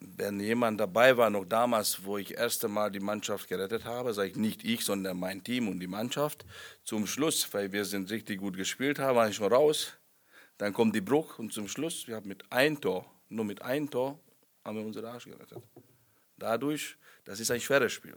Wenn 0.00 0.38
jemand 0.38 0.80
dabei 0.80 1.16
war, 1.16 1.30
noch 1.30 1.46
damals, 1.46 2.04
wo 2.04 2.18
ich 2.18 2.28
das 2.28 2.38
erste 2.38 2.68
Mal 2.68 2.90
die 2.90 3.00
Mannschaft 3.00 3.48
gerettet 3.48 3.86
habe, 3.86 4.12
sage 4.12 4.28
ich 4.28 4.36
nicht 4.36 4.64
ich, 4.64 4.84
sondern 4.84 5.18
mein 5.18 5.42
Team 5.42 5.66
und 5.66 5.80
die 5.80 5.86
Mannschaft, 5.86 6.44
zum 6.84 7.06
Schluss, 7.06 7.52
weil 7.54 7.72
wir 7.72 7.86
sind 7.86 8.10
richtig 8.10 8.38
gut 8.38 8.58
gespielt 8.58 8.98
haben, 8.98 9.16
war 9.16 9.30
ich 9.30 9.36
schon 9.36 9.50
raus. 9.50 9.94
Dann 10.58 10.74
kommt 10.74 10.94
die 10.94 11.00
Bruch 11.00 11.38
und 11.38 11.54
zum 11.54 11.68
Schluss, 11.68 12.06
wir 12.06 12.16
haben 12.16 12.28
mit 12.28 12.44
ein 12.52 12.78
Tor, 12.78 13.10
nur 13.30 13.46
mit 13.46 13.62
ein 13.62 13.88
Tor, 13.88 14.20
haben 14.62 14.76
wir 14.76 14.84
unsere 14.84 15.10
Arsch 15.10 15.24
gerettet. 15.24 15.62
Dadurch, 16.42 16.96
das 17.24 17.38
ist 17.38 17.52
ein 17.52 17.60
schweres 17.60 17.92
Spiel. 17.92 18.16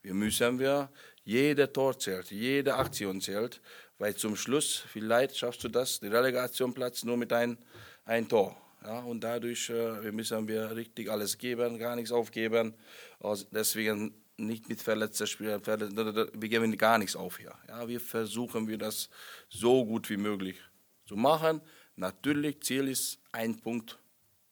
Wir 0.00 0.14
müssen 0.14 0.60
wir, 0.60 0.90
jede 1.24 1.72
Tor 1.72 1.98
zählt, 1.98 2.30
jede 2.30 2.76
Aktion 2.76 3.20
zählt, 3.20 3.60
weil 3.98 4.14
zum 4.14 4.36
Schluss, 4.36 4.84
vielleicht 4.86 5.36
schaffst 5.36 5.64
du 5.64 5.68
das, 5.68 5.98
die 5.98 6.06
Relegationplatz 6.06 7.02
nur 7.02 7.16
mit 7.16 7.32
ein, 7.32 7.58
ein 8.04 8.28
Tor. 8.28 8.56
Ja, 8.84 9.00
und 9.00 9.24
dadurch 9.24 9.70
äh, 9.70 10.12
müssen 10.12 10.46
wir 10.46 10.76
richtig 10.76 11.10
alles 11.10 11.36
geben, 11.36 11.76
gar 11.76 11.96
nichts 11.96 12.12
aufgeben. 12.12 12.74
Also 13.18 13.46
deswegen 13.50 14.14
nicht 14.36 14.68
mit 14.68 14.80
verletzten 14.80 15.26
Spielern, 15.26 15.60
wir 15.66 16.48
geben 16.48 16.78
gar 16.78 16.98
nichts 16.98 17.16
auf 17.16 17.38
hier. 17.38 17.54
Ja, 17.66 17.88
wir 17.88 17.98
versuchen 18.00 18.68
wir 18.68 18.78
das 18.78 19.10
so 19.48 19.84
gut 19.84 20.08
wie 20.10 20.16
möglich 20.16 20.60
zu 21.06 21.16
machen. 21.16 21.60
Natürlich, 21.96 22.62
Ziel 22.62 22.86
ist 22.86 23.18
ein 23.32 23.60
Punkt 23.60 23.98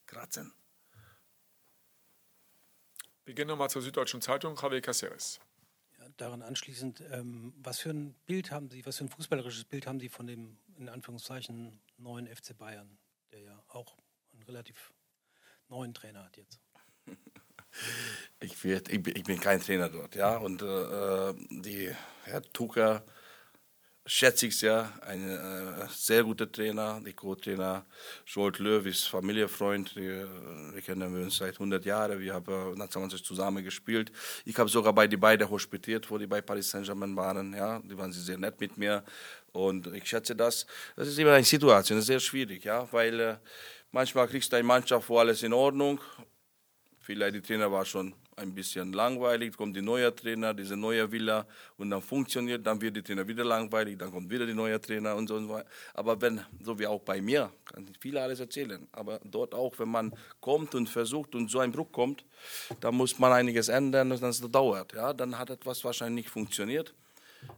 kratzen. 0.07 0.53
Wir 3.25 3.35
gehen 3.35 3.47
nochmal 3.47 3.71
zur 3.71 3.83
Süddeutschen 3.83 4.21
Zeitung, 4.21 4.59
Javier 4.61 4.81
Caceres. 4.81 5.39
Ja, 5.99 6.09
daran 6.17 6.43
anschließend, 6.43 7.03
ähm, 7.13 7.55
was 7.57 7.79
für 7.79 7.91
ein 7.91 8.15
Bild 8.27 8.51
haben 8.51 8.69
Sie, 8.69 8.85
was 8.85 8.99
für 8.99 9.05
ein 9.05 9.11
fußballerisches 9.11 9.65
Bild 9.65 9.87
haben 9.87 10.01
Sie 10.01 10.09
von 10.09 10.27
dem, 10.27 10.59
in 10.77 10.89
Anführungszeichen, 10.89 11.81
neuen 11.99 12.27
FC 12.27 12.57
Bayern, 12.59 12.99
der 13.31 13.41
ja 13.41 13.65
auch 13.69 13.97
relativ 14.49 14.93
neuen 15.69 15.95
Trainer 15.95 16.25
hat 16.25 16.37
jetzt. 16.37 16.61
Ich, 18.41 18.65
werd, 18.65 18.91
ich, 18.91 19.07
ich, 19.07 19.25
bin 19.25 19.41
kein 19.41 19.59
Trainer 19.59 19.89
dort, 19.89 20.15
ja. 20.15 20.37
Und 20.37 20.61
äh, 20.61 21.33
die 21.49 21.91
Herr 22.25 22.43
Tucher 22.43 23.03
schätze 24.05 24.47
ich 24.47 24.59
sehr, 24.59 24.93
ein 25.07 25.29
äh, 25.29 25.87
sehr 25.91 26.25
guter 26.25 26.51
Trainer, 26.51 27.01
die 27.05 27.13
Co-Trainer 27.13 27.87
Jolt 28.27 28.59
Löw 28.59 28.85
ist 28.87 29.07
Familienfreund, 29.07 29.95
die, 29.95 30.25
wir 30.73 30.83
kennen 30.83 31.23
uns 31.23 31.37
seit 31.37 31.55
100 31.55 31.85
Jahren, 31.85 32.19
wir 32.19 32.35
haben 32.35 32.75
Nationalmannschaft 32.77 33.25
zusammen 33.25 33.63
gespielt. 33.63 34.11
Ich 34.45 34.59
habe 34.59 34.69
sogar 34.69 34.93
bei 34.93 35.07
die 35.07 35.17
beiden 35.17 35.49
hospitiert, 35.49 36.11
wo 36.11 36.19
die 36.19 36.27
bei 36.27 36.41
Paris 36.41 36.71
Saint-Germain 36.71 37.17
waren, 37.17 37.55
ja, 37.55 37.81
die 37.81 37.97
waren 37.97 38.13
sehr 38.13 38.39
nett 38.39 38.61
mit 38.61 38.77
mir 38.77 39.05
und 39.53 39.87
ich 39.95 40.07
schätze 40.07 40.35
das. 40.35 40.67
Das 40.97 41.09
ist 41.09 41.19
immer 41.19 41.33
eine 41.33 41.45
Situation, 41.45 41.97
das 41.99 42.05
ist 42.05 42.09
sehr 42.09 42.21
schwierig, 42.21 42.65
ja, 42.65 42.87
weil 42.93 43.21
äh, 43.21 43.37
Manchmal 43.95 44.27
kriegst 44.27 44.51
du 44.51 44.57
eine 44.57 44.67
Mannschaft, 44.67 45.07
wo 45.11 45.19
alles 45.19 45.43
in 45.43 45.53
Ordnung. 45.53 46.01
Vielleicht 46.99 47.35
die 47.35 47.43
Trainer 47.43 47.71
war 47.71 47.85
schon 47.85 48.15
ein 48.37 48.55
bisschen 48.55 48.93
langweilig, 48.93 49.57
kommt 49.57 49.77
die 49.77 49.83
neue 49.83 50.15
Trainer, 50.15 50.55
diese 50.55 50.77
neue 50.77 51.11
Villa 51.11 51.47
und 51.77 51.91
dann 51.91 52.03
funktioniert, 52.03 52.67
dann 52.67 52.81
wird 52.81 52.97
die 52.97 53.03
Trainer 53.03 53.27
wieder 53.27 53.45
langweilig, 53.45 53.99
dann 53.99 54.11
kommt 54.11 54.31
wieder 54.31 54.47
die 54.47 54.55
neue 54.55 54.81
Trainer 54.81 55.17
und 55.17 55.29
so 55.29 55.37
und 55.37 55.49
so. 55.49 55.61
Aber 55.95 56.21
wenn, 56.21 56.41
so 56.63 56.79
wie 56.79 56.87
auch 56.87 57.01
bei 57.01 57.21
mir, 57.21 57.51
kann 57.65 57.87
ich 57.89 57.99
viel 57.99 58.17
alles 58.19 58.41
erzählen, 58.41 58.87
aber 58.93 59.21
dort 59.25 59.55
auch, 59.55 59.79
wenn 59.79 59.89
man 59.89 60.15
kommt 60.41 60.75
und 60.75 60.89
versucht 60.89 61.35
und 61.35 61.51
so 61.51 61.59
ein 61.59 61.73
Bruch 61.73 61.93
kommt, 61.93 62.25
dann 62.81 62.95
muss 62.95 63.19
man 63.19 63.33
einiges 63.33 63.69
ändern 63.69 64.13
und 64.13 64.23
das 64.23 64.41
dauert. 64.41 64.93
Ja, 64.95 65.13
dann 65.13 65.39
hat 65.39 65.51
etwas 65.51 65.85
wahrscheinlich 65.85 66.25
nicht 66.25 66.31
funktioniert. 66.31 66.95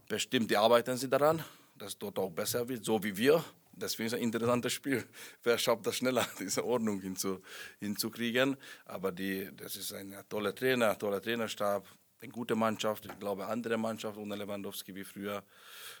Bestimmt 0.07 0.53
arbeiten 0.55 0.97
sie 0.97 1.09
daran, 1.09 1.43
dass 1.77 1.97
dort 1.97 2.17
auch 2.19 2.31
besser 2.31 2.67
wird, 2.67 2.83
so 2.83 3.03
wie 3.03 3.15
wir 3.15 3.43
deswegen 3.75 4.07
ist 4.07 4.13
ein 4.13 4.21
interessantes 4.21 4.73
Spiel. 4.73 5.05
Wer 5.43 5.57
schafft 5.57 5.85
das 5.85 5.97
schneller, 5.97 6.27
diese 6.39 6.65
Ordnung 6.65 7.01
hinzu, 7.01 7.41
hinzukriegen? 7.79 8.57
Aber 8.85 9.11
die, 9.11 9.49
das 9.55 9.75
ist 9.75 9.93
ein 9.93 10.15
toller 10.29 10.53
Trainer, 10.53 10.97
toller 10.97 11.21
Trainerstab, 11.21 11.87
eine 12.21 12.31
gute 12.31 12.55
Mannschaft. 12.55 13.05
Ich 13.05 13.19
glaube, 13.19 13.45
andere 13.45 13.77
Mannschaft 13.77 14.17
ohne 14.17 14.35
Lewandowski 14.35 14.95
wie 14.95 15.03
früher. 15.03 15.43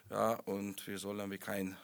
Ja, 0.09 0.33
und 0.45 0.85
wir 0.87 0.97
sollen 0.97 1.29
wie 1.31 1.37
kein 1.37 1.77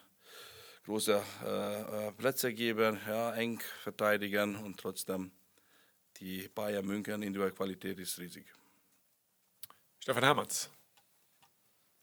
große 0.86 1.22
äh, 1.46 2.08
äh, 2.08 2.12
Plätze 2.14 2.54
geben, 2.54 3.00
ja, 3.08 3.34
eng 3.36 3.62
verteidigen 3.84 4.56
und 4.56 4.80
trotzdem 4.80 5.32
die 6.20 6.48
Bayern 6.50 6.86
München 6.86 7.22
in 7.24 7.34
der 7.34 7.52
Qualität 7.52 8.00
ist 8.00 8.20
riesig. 8.20 8.46
Stefan 10.00 10.24
Hermanns. 10.24 10.70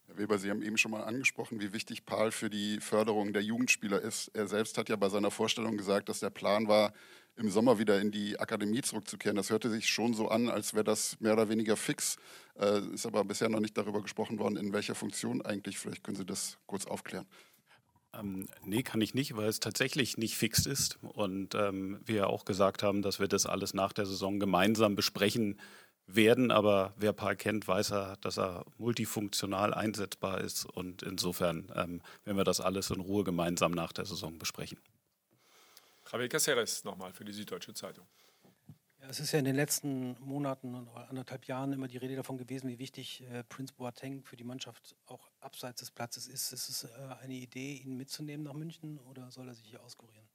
Herr 0.08 0.16
Weber, 0.16 0.38
Sie 0.38 0.50
haben 0.50 0.62
eben 0.62 0.78
schon 0.78 0.90
mal 0.90 1.04
angesprochen, 1.04 1.60
wie 1.60 1.74
wichtig 1.74 2.06
Paul 2.06 2.32
für 2.32 2.48
die 2.48 2.80
Förderung 2.80 3.34
der 3.34 3.42
Jugendspieler 3.42 4.00
ist. 4.00 4.28
Er 4.28 4.46
selbst 4.46 4.78
hat 4.78 4.88
ja 4.88 4.96
bei 4.96 5.10
seiner 5.10 5.30
Vorstellung 5.30 5.76
gesagt, 5.76 6.08
dass 6.08 6.20
der 6.20 6.30
Plan 6.30 6.66
war, 6.66 6.94
im 7.36 7.50
Sommer 7.50 7.78
wieder 7.78 8.00
in 8.00 8.10
die 8.10 8.40
Akademie 8.40 8.80
zurückzukehren. 8.80 9.36
Das 9.36 9.50
hörte 9.50 9.68
sich 9.68 9.86
schon 9.86 10.14
so 10.14 10.28
an, 10.28 10.48
als 10.48 10.72
wäre 10.72 10.82
das 10.82 11.20
mehr 11.20 11.34
oder 11.34 11.50
weniger 11.50 11.76
fix. 11.76 12.16
Äh, 12.58 12.80
ist 12.94 13.04
aber 13.04 13.22
bisher 13.22 13.50
noch 13.50 13.60
nicht 13.60 13.76
darüber 13.76 14.00
gesprochen 14.00 14.38
worden, 14.38 14.56
in 14.56 14.72
welcher 14.72 14.94
Funktion 14.94 15.42
eigentlich. 15.42 15.78
Vielleicht 15.78 16.02
können 16.02 16.16
Sie 16.16 16.24
das 16.24 16.56
kurz 16.66 16.86
aufklären. 16.86 17.26
Ähm, 18.14 18.48
nee, 18.64 18.82
kann 18.82 19.02
ich 19.02 19.12
nicht, 19.14 19.36
weil 19.36 19.48
es 19.48 19.60
tatsächlich 19.60 20.16
nicht 20.16 20.36
fix 20.36 20.64
ist. 20.64 20.98
Und 21.02 21.54
ähm, 21.54 22.00
wir 22.06 22.28
auch 22.28 22.46
gesagt 22.46 22.82
haben, 22.82 23.02
dass 23.02 23.20
wir 23.20 23.28
das 23.28 23.44
alles 23.44 23.74
nach 23.74 23.92
der 23.92 24.06
Saison 24.06 24.40
gemeinsam 24.40 24.96
besprechen 24.96 25.60
werden, 26.08 26.50
aber 26.50 26.94
wer 26.96 27.12
Paul 27.12 27.36
kennt, 27.36 27.68
weiß 27.68 27.92
er, 27.92 28.16
dass 28.16 28.38
er 28.38 28.64
multifunktional 28.78 29.74
einsetzbar 29.74 30.40
ist 30.40 30.64
und 30.64 31.02
insofern 31.02 31.70
ähm, 31.74 32.00
werden 32.24 32.36
wir 32.36 32.44
das 32.44 32.60
alles 32.60 32.90
in 32.90 33.00
Ruhe 33.00 33.24
gemeinsam 33.24 33.72
nach 33.72 33.92
der 33.92 34.06
Saison 34.06 34.38
besprechen. 34.38 34.78
Javier 36.10 36.28
Caceres 36.28 36.84
nochmal 36.84 37.12
für 37.12 37.24
die 37.24 37.32
Süddeutsche 37.32 37.74
Zeitung. 37.74 38.06
Ja, 39.00 39.08
es 39.08 39.20
ist 39.20 39.32
ja 39.32 39.38
in 39.38 39.44
den 39.44 39.54
letzten 39.54 40.16
Monaten 40.20 40.74
und 40.74 40.88
anderthalb 40.88 41.44
Jahren 41.44 41.72
immer 41.72 41.86
die 41.86 41.98
Rede 41.98 42.16
davon 42.16 42.38
gewesen, 42.38 42.68
wie 42.68 42.78
wichtig 42.78 43.22
äh, 43.30 43.44
Prince 43.44 43.74
Boateng 43.74 44.24
für 44.24 44.36
die 44.36 44.44
Mannschaft 44.44 44.96
auch 45.06 45.30
abseits 45.40 45.80
des 45.80 45.90
Platzes 45.90 46.26
ist. 46.26 46.52
Ist 46.52 46.68
es 46.68 46.84
äh, 46.84 46.88
eine 47.20 47.34
Idee, 47.34 47.74
ihn 47.74 47.96
mitzunehmen 47.96 48.44
nach 48.44 48.54
München 48.54 48.98
oder 49.00 49.30
soll 49.30 49.46
er 49.48 49.54
sich 49.54 49.66
hier 49.66 49.82
auskurieren? 49.82 50.26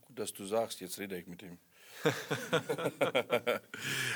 Gut, 0.00 0.18
dass 0.18 0.32
du 0.32 0.44
sagst, 0.44 0.80
jetzt 0.80 0.98
rede 0.98 1.16
ich 1.16 1.26
mit 1.26 1.42
ihm. 1.42 1.58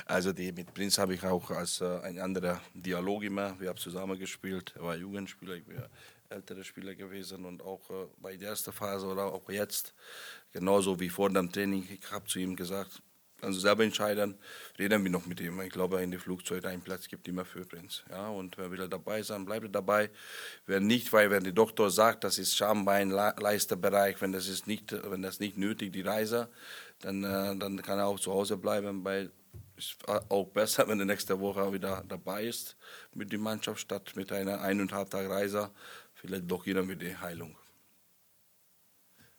also 0.07 0.33
die, 0.33 0.53
mit 0.53 0.73
Prinz 0.75 0.99
habe 0.99 1.15
ich 1.15 1.25
auch 1.25 1.51
als 1.51 1.81
äh, 1.81 2.01
ein 2.01 2.19
anderer 2.19 2.61
Dialog 2.75 3.23
immer. 3.25 3.59
Wir 3.59 3.71
haben 3.71 3.79
zusammen 3.79 4.19
gespielt. 4.19 4.75
Er 4.77 4.83
war 4.83 4.97
Jugendspieler, 4.97 5.55
ich 5.55 5.65
bin 5.65 5.83
älterer 6.31 6.65
Spieler 6.65 6.95
gewesen 6.95 7.45
und 7.45 7.63
auch 7.63 7.91
äh, 7.91 8.07
bei 8.19 8.37
der 8.37 8.51
ersten 8.51 8.73
Phase 8.73 9.07
oder 9.07 9.25
auch 9.25 9.49
jetzt, 9.51 9.95
genauso 10.53 10.99
wie 11.01 11.09
vor 11.09 11.29
dem 11.31 11.51
Training, 11.51 11.89
ich 11.91 12.11
habe 12.11 12.27
zu 12.27 12.39
ihm 12.39 12.55
gesagt, 12.55 13.03
also 13.43 13.59
selber 13.59 13.85
entscheiden, 13.85 14.39
reden 14.79 15.03
wir 15.03 15.11
noch 15.11 15.27
mit 15.27 15.41
ihm. 15.41 15.61
Ich 15.63 15.71
glaube, 15.71 16.03
in 16.03 16.11
dem 16.11 16.21
Flugzeug 16.21 16.65
einen 16.67 16.83
Platz 16.83 17.09
gibt 17.09 17.27
immer 17.27 17.45
für 17.45 17.65
Prinz. 17.65 18.03
Ja, 18.11 18.29
und 18.29 18.59
wer 18.59 18.71
will 18.71 18.87
dabei 18.89 19.23
sein, 19.23 19.45
bleibt 19.45 19.75
dabei. 19.75 20.11
Wer 20.67 20.81
nicht, 20.81 21.13
weil 21.13 21.31
wenn 21.31 21.45
der 21.45 21.55
Doktor 21.55 21.91
sagt, 21.91 22.25
das 22.25 22.39
ist 22.39 22.55
Schambein, 22.55 23.11
Leisterbereich, 23.11 24.21
wenn 24.21 24.33
das 24.33 24.47
ist 24.47 24.67
nicht, 24.67 24.93
wenn 25.11 25.23
das 25.23 25.41
nicht 25.41 25.57
nötig, 25.57 25.93
die 25.93 26.03
Reise, 26.03 26.51
dann, 27.01 27.25
äh, 27.25 27.57
dann 27.57 27.81
kann 27.83 27.99
er 27.99 28.07
auch 28.07 28.21
zu 28.21 28.33
Hause 28.33 28.57
bleiben, 28.57 29.05
weil 29.05 29.33
es 29.77 29.93
ist 29.93 30.09
auch 30.09 30.47
besser, 30.47 30.87
wenn 30.89 31.01
er 31.01 31.07
nächste 31.07 31.41
Woche 31.41 31.73
wieder 31.73 32.05
dabei 32.07 32.45
ist 32.45 32.77
mit 33.15 33.33
der 33.33 33.39
Mannschaft, 33.39 33.81
statt 33.81 34.13
mit 34.15 34.33
einer 34.33 34.61
eineinhalb 34.61 35.11
Tag 35.11 35.29
Reise. 35.29 35.71
Vielleicht 36.15 36.47
blockieren 36.47 36.89
wir 36.89 36.97
die 36.97 37.17
Heilung. 37.17 37.57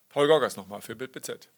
Paul 0.09 0.27
Gorgas 0.27 0.57
nochmal 0.57 0.81
für 0.81 0.95
Bild 0.95 1.11
BZ. 1.11 1.49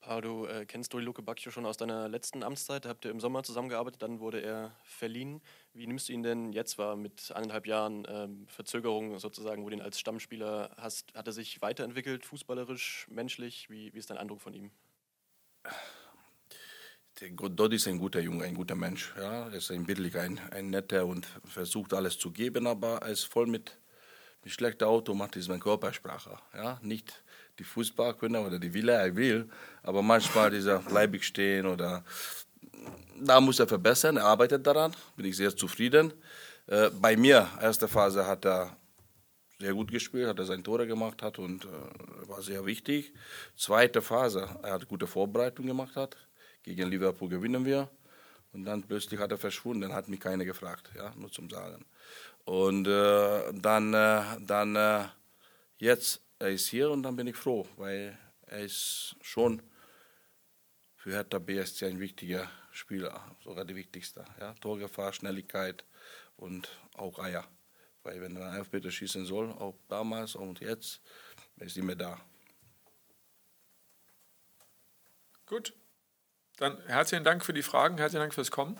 Paul, 0.00 0.20
du 0.20 0.46
äh, 0.46 0.66
kennst 0.66 0.92
Dori 0.92 1.02
Luke 1.02 1.22
Bacchio 1.22 1.50
schon 1.50 1.64
aus 1.64 1.78
deiner 1.78 2.08
letzten 2.08 2.42
Amtszeit. 2.42 2.84
Da 2.84 2.90
habt 2.90 3.06
ihr 3.06 3.10
im 3.10 3.20
Sommer 3.20 3.42
zusammengearbeitet, 3.42 4.02
dann 4.02 4.20
wurde 4.20 4.40
er 4.40 4.76
verliehen. 4.82 5.40
Wie 5.72 5.86
nimmst 5.86 6.08
du 6.08 6.12
ihn 6.12 6.22
denn 6.22 6.52
jetzt 6.52 6.76
wahr 6.76 6.94
mit 6.96 7.32
eineinhalb 7.34 7.66
Jahren 7.66 8.06
ähm, 8.08 8.46
Verzögerung 8.48 9.18
sozusagen, 9.18 9.64
wo 9.64 9.70
du 9.70 9.76
ihn 9.76 9.80
als 9.80 9.98
Stammspieler 9.98 10.74
hast? 10.76 11.14
Hat 11.14 11.26
er 11.26 11.32
sich 11.32 11.62
weiterentwickelt, 11.62 12.26
fußballerisch, 12.26 13.06
menschlich? 13.08 13.70
Wie, 13.70 13.94
wie 13.94 13.98
ist 13.98 14.10
dein 14.10 14.18
Eindruck 14.18 14.42
von 14.42 14.52
ihm? 14.52 14.70
Dodi 17.30 17.76
ist 17.76 17.88
ein 17.88 17.98
guter 17.98 18.20
Junge, 18.20 18.44
ein 18.44 18.54
guter 18.54 18.74
Mensch. 18.74 19.14
Ja? 19.16 19.48
Er 19.48 19.54
ist 19.54 19.70
ein 19.70 19.86
wirklich 19.86 20.16
ein, 20.16 20.40
ein 20.50 20.70
netter 20.70 21.06
und 21.06 21.26
versucht 21.44 21.94
alles 21.94 22.18
zu 22.18 22.30
geben, 22.30 22.66
aber 22.66 22.98
er 22.98 23.08
ist 23.08 23.24
voll 23.24 23.46
mit, 23.46 23.72
mit 24.42 24.52
schlechter 24.52 24.88
Automatismen, 24.88 25.60
Körpersprache. 25.60 26.38
Ja? 26.54 26.78
Nicht 26.82 27.22
die 27.58 27.64
Fußballkünde 27.64 28.40
oder 28.40 28.58
die 28.58 28.74
Wille, 28.74 28.92
er 28.92 29.14
will, 29.14 29.48
aber 29.82 30.02
manchmal 30.02 30.50
dieser 30.50 30.80
bleib 30.80 31.14
ich 31.14 31.26
stehen 31.26 31.66
oder 31.66 32.04
da 33.20 33.40
muss 33.40 33.60
er 33.60 33.68
verbessern, 33.68 34.16
er 34.16 34.24
arbeitet 34.24 34.66
daran, 34.66 34.94
bin 35.16 35.26
ich 35.26 35.36
sehr 35.36 35.56
zufrieden. 35.56 36.12
Äh, 36.66 36.90
bei 36.90 37.16
mir, 37.16 37.48
erste 37.60 37.86
Phase 37.88 38.26
hat 38.26 38.44
er 38.44 38.76
sehr 39.58 39.74
gut 39.74 39.90
gespielt, 39.90 40.28
hat 40.28 40.38
er 40.38 40.44
seine 40.44 40.62
Tore 40.62 40.86
gemacht 40.86 41.22
hat 41.22 41.38
und 41.38 41.64
äh, 41.64 42.28
war 42.28 42.42
sehr 42.42 42.66
wichtig. 42.66 43.12
Zweite 43.56 44.02
Phase, 44.02 44.48
er 44.62 44.72
hat 44.72 44.88
gute 44.88 45.06
Vorbereitung 45.06 45.66
gemacht 45.66 45.96
hat. 45.96 46.16
Gegen 46.62 46.88
Liverpool 46.88 47.28
gewinnen 47.28 47.64
wir. 47.64 47.88
Und 48.52 48.64
dann 48.64 48.82
plötzlich 48.82 49.18
hat 49.20 49.32
er 49.32 49.38
verschwunden, 49.38 49.82
dann 49.82 49.92
hat 49.92 50.08
mich 50.08 50.20
keiner 50.20 50.44
gefragt, 50.44 50.90
ja, 50.96 51.12
nur 51.16 51.30
zum 51.30 51.50
Sagen. 51.50 51.84
Und 52.44 52.86
äh, 52.86 53.52
dann, 53.52 53.92
äh, 53.94 54.22
dann 54.40 54.76
äh, 54.76 55.04
jetzt 55.78 56.20
er 56.38 56.50
ist 56.50 56.68
hier 56.68 56.90
und 56.90 57.02
dann 57.02 57.16
bin 57.16 57.26
ich 57.26 57.36
froh, 57.36 57.66
weil 57.76 58.18
er 58.46 58.60
ist 58.60 59.16
schon 59.20 59.62
für 60.96 61.12
Hertha 61.12 61.38
BSC 61.38 61.86
ein 61.86 62.00
wichtiger 62.00 62.50
Spieler, 62.70 63.24
sogar 63.42 63.64
der 63.64 63.76
wichtigste. 63.76 64.24
Ja? 64.40 64.52
Torgefahr, 64.54 65.12
Schnelligkeit 65.12 65.84
und 66.36 66.68
auch 66.94 67.18
Eier. 67.18 67.48
Weil 68.04 68.20
wenn 68.20 68.36
er 68.36 68.46
einen 68.46 68.58
Elfmeter 68.58 68.90
schießen 68.90 69.26
soll, 69.26 69.50
auch 69.52 69.74
damals 69.88 70.36
und 70.36 70.60
jetzt, 70.60 71.00
ist 71.56 71.76
immer 71.76 71.96
da. 71.96 72.20
Gut. 75.46 75.74
Dann 76.56 76.80
herzlichen 76.86 77.24
Dank 77.24 77.44
für 77.44 77.52
die 77.52 77.62
Fragen, 77.62 77.98
herzlichen 77.98 78.20
Dank 78.20 78.34
fürs 78.34 78.50
Kommen. 78.50 78.78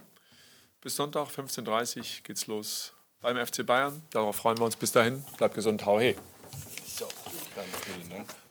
Bis 0.80 0.96
Sonntag 0.96 1.28
15.30 1.28 1.98
Uhr 1.98 2.04
geht's 2.22 2.46
los 2.46 2.92
beim 3.20 3.44
FC 3.44 3.64
Bayern. 3.64 4.02
Darauf 4.10 4.37
freuen 4.37 4.58
wir 4.58 4.66
uns. 4.66 4.76
Bis 4.76 4.92
dahin. 4.92 5.24
Bleibt 5.38 5.54
gesund. 5.54 5.84
Hau 5.87 5.98
he. 5.98 6.14
So, 6.87 7.08
dann 7.56 7.64
vielen 7.64 8.10
Dank. 8.10 8.43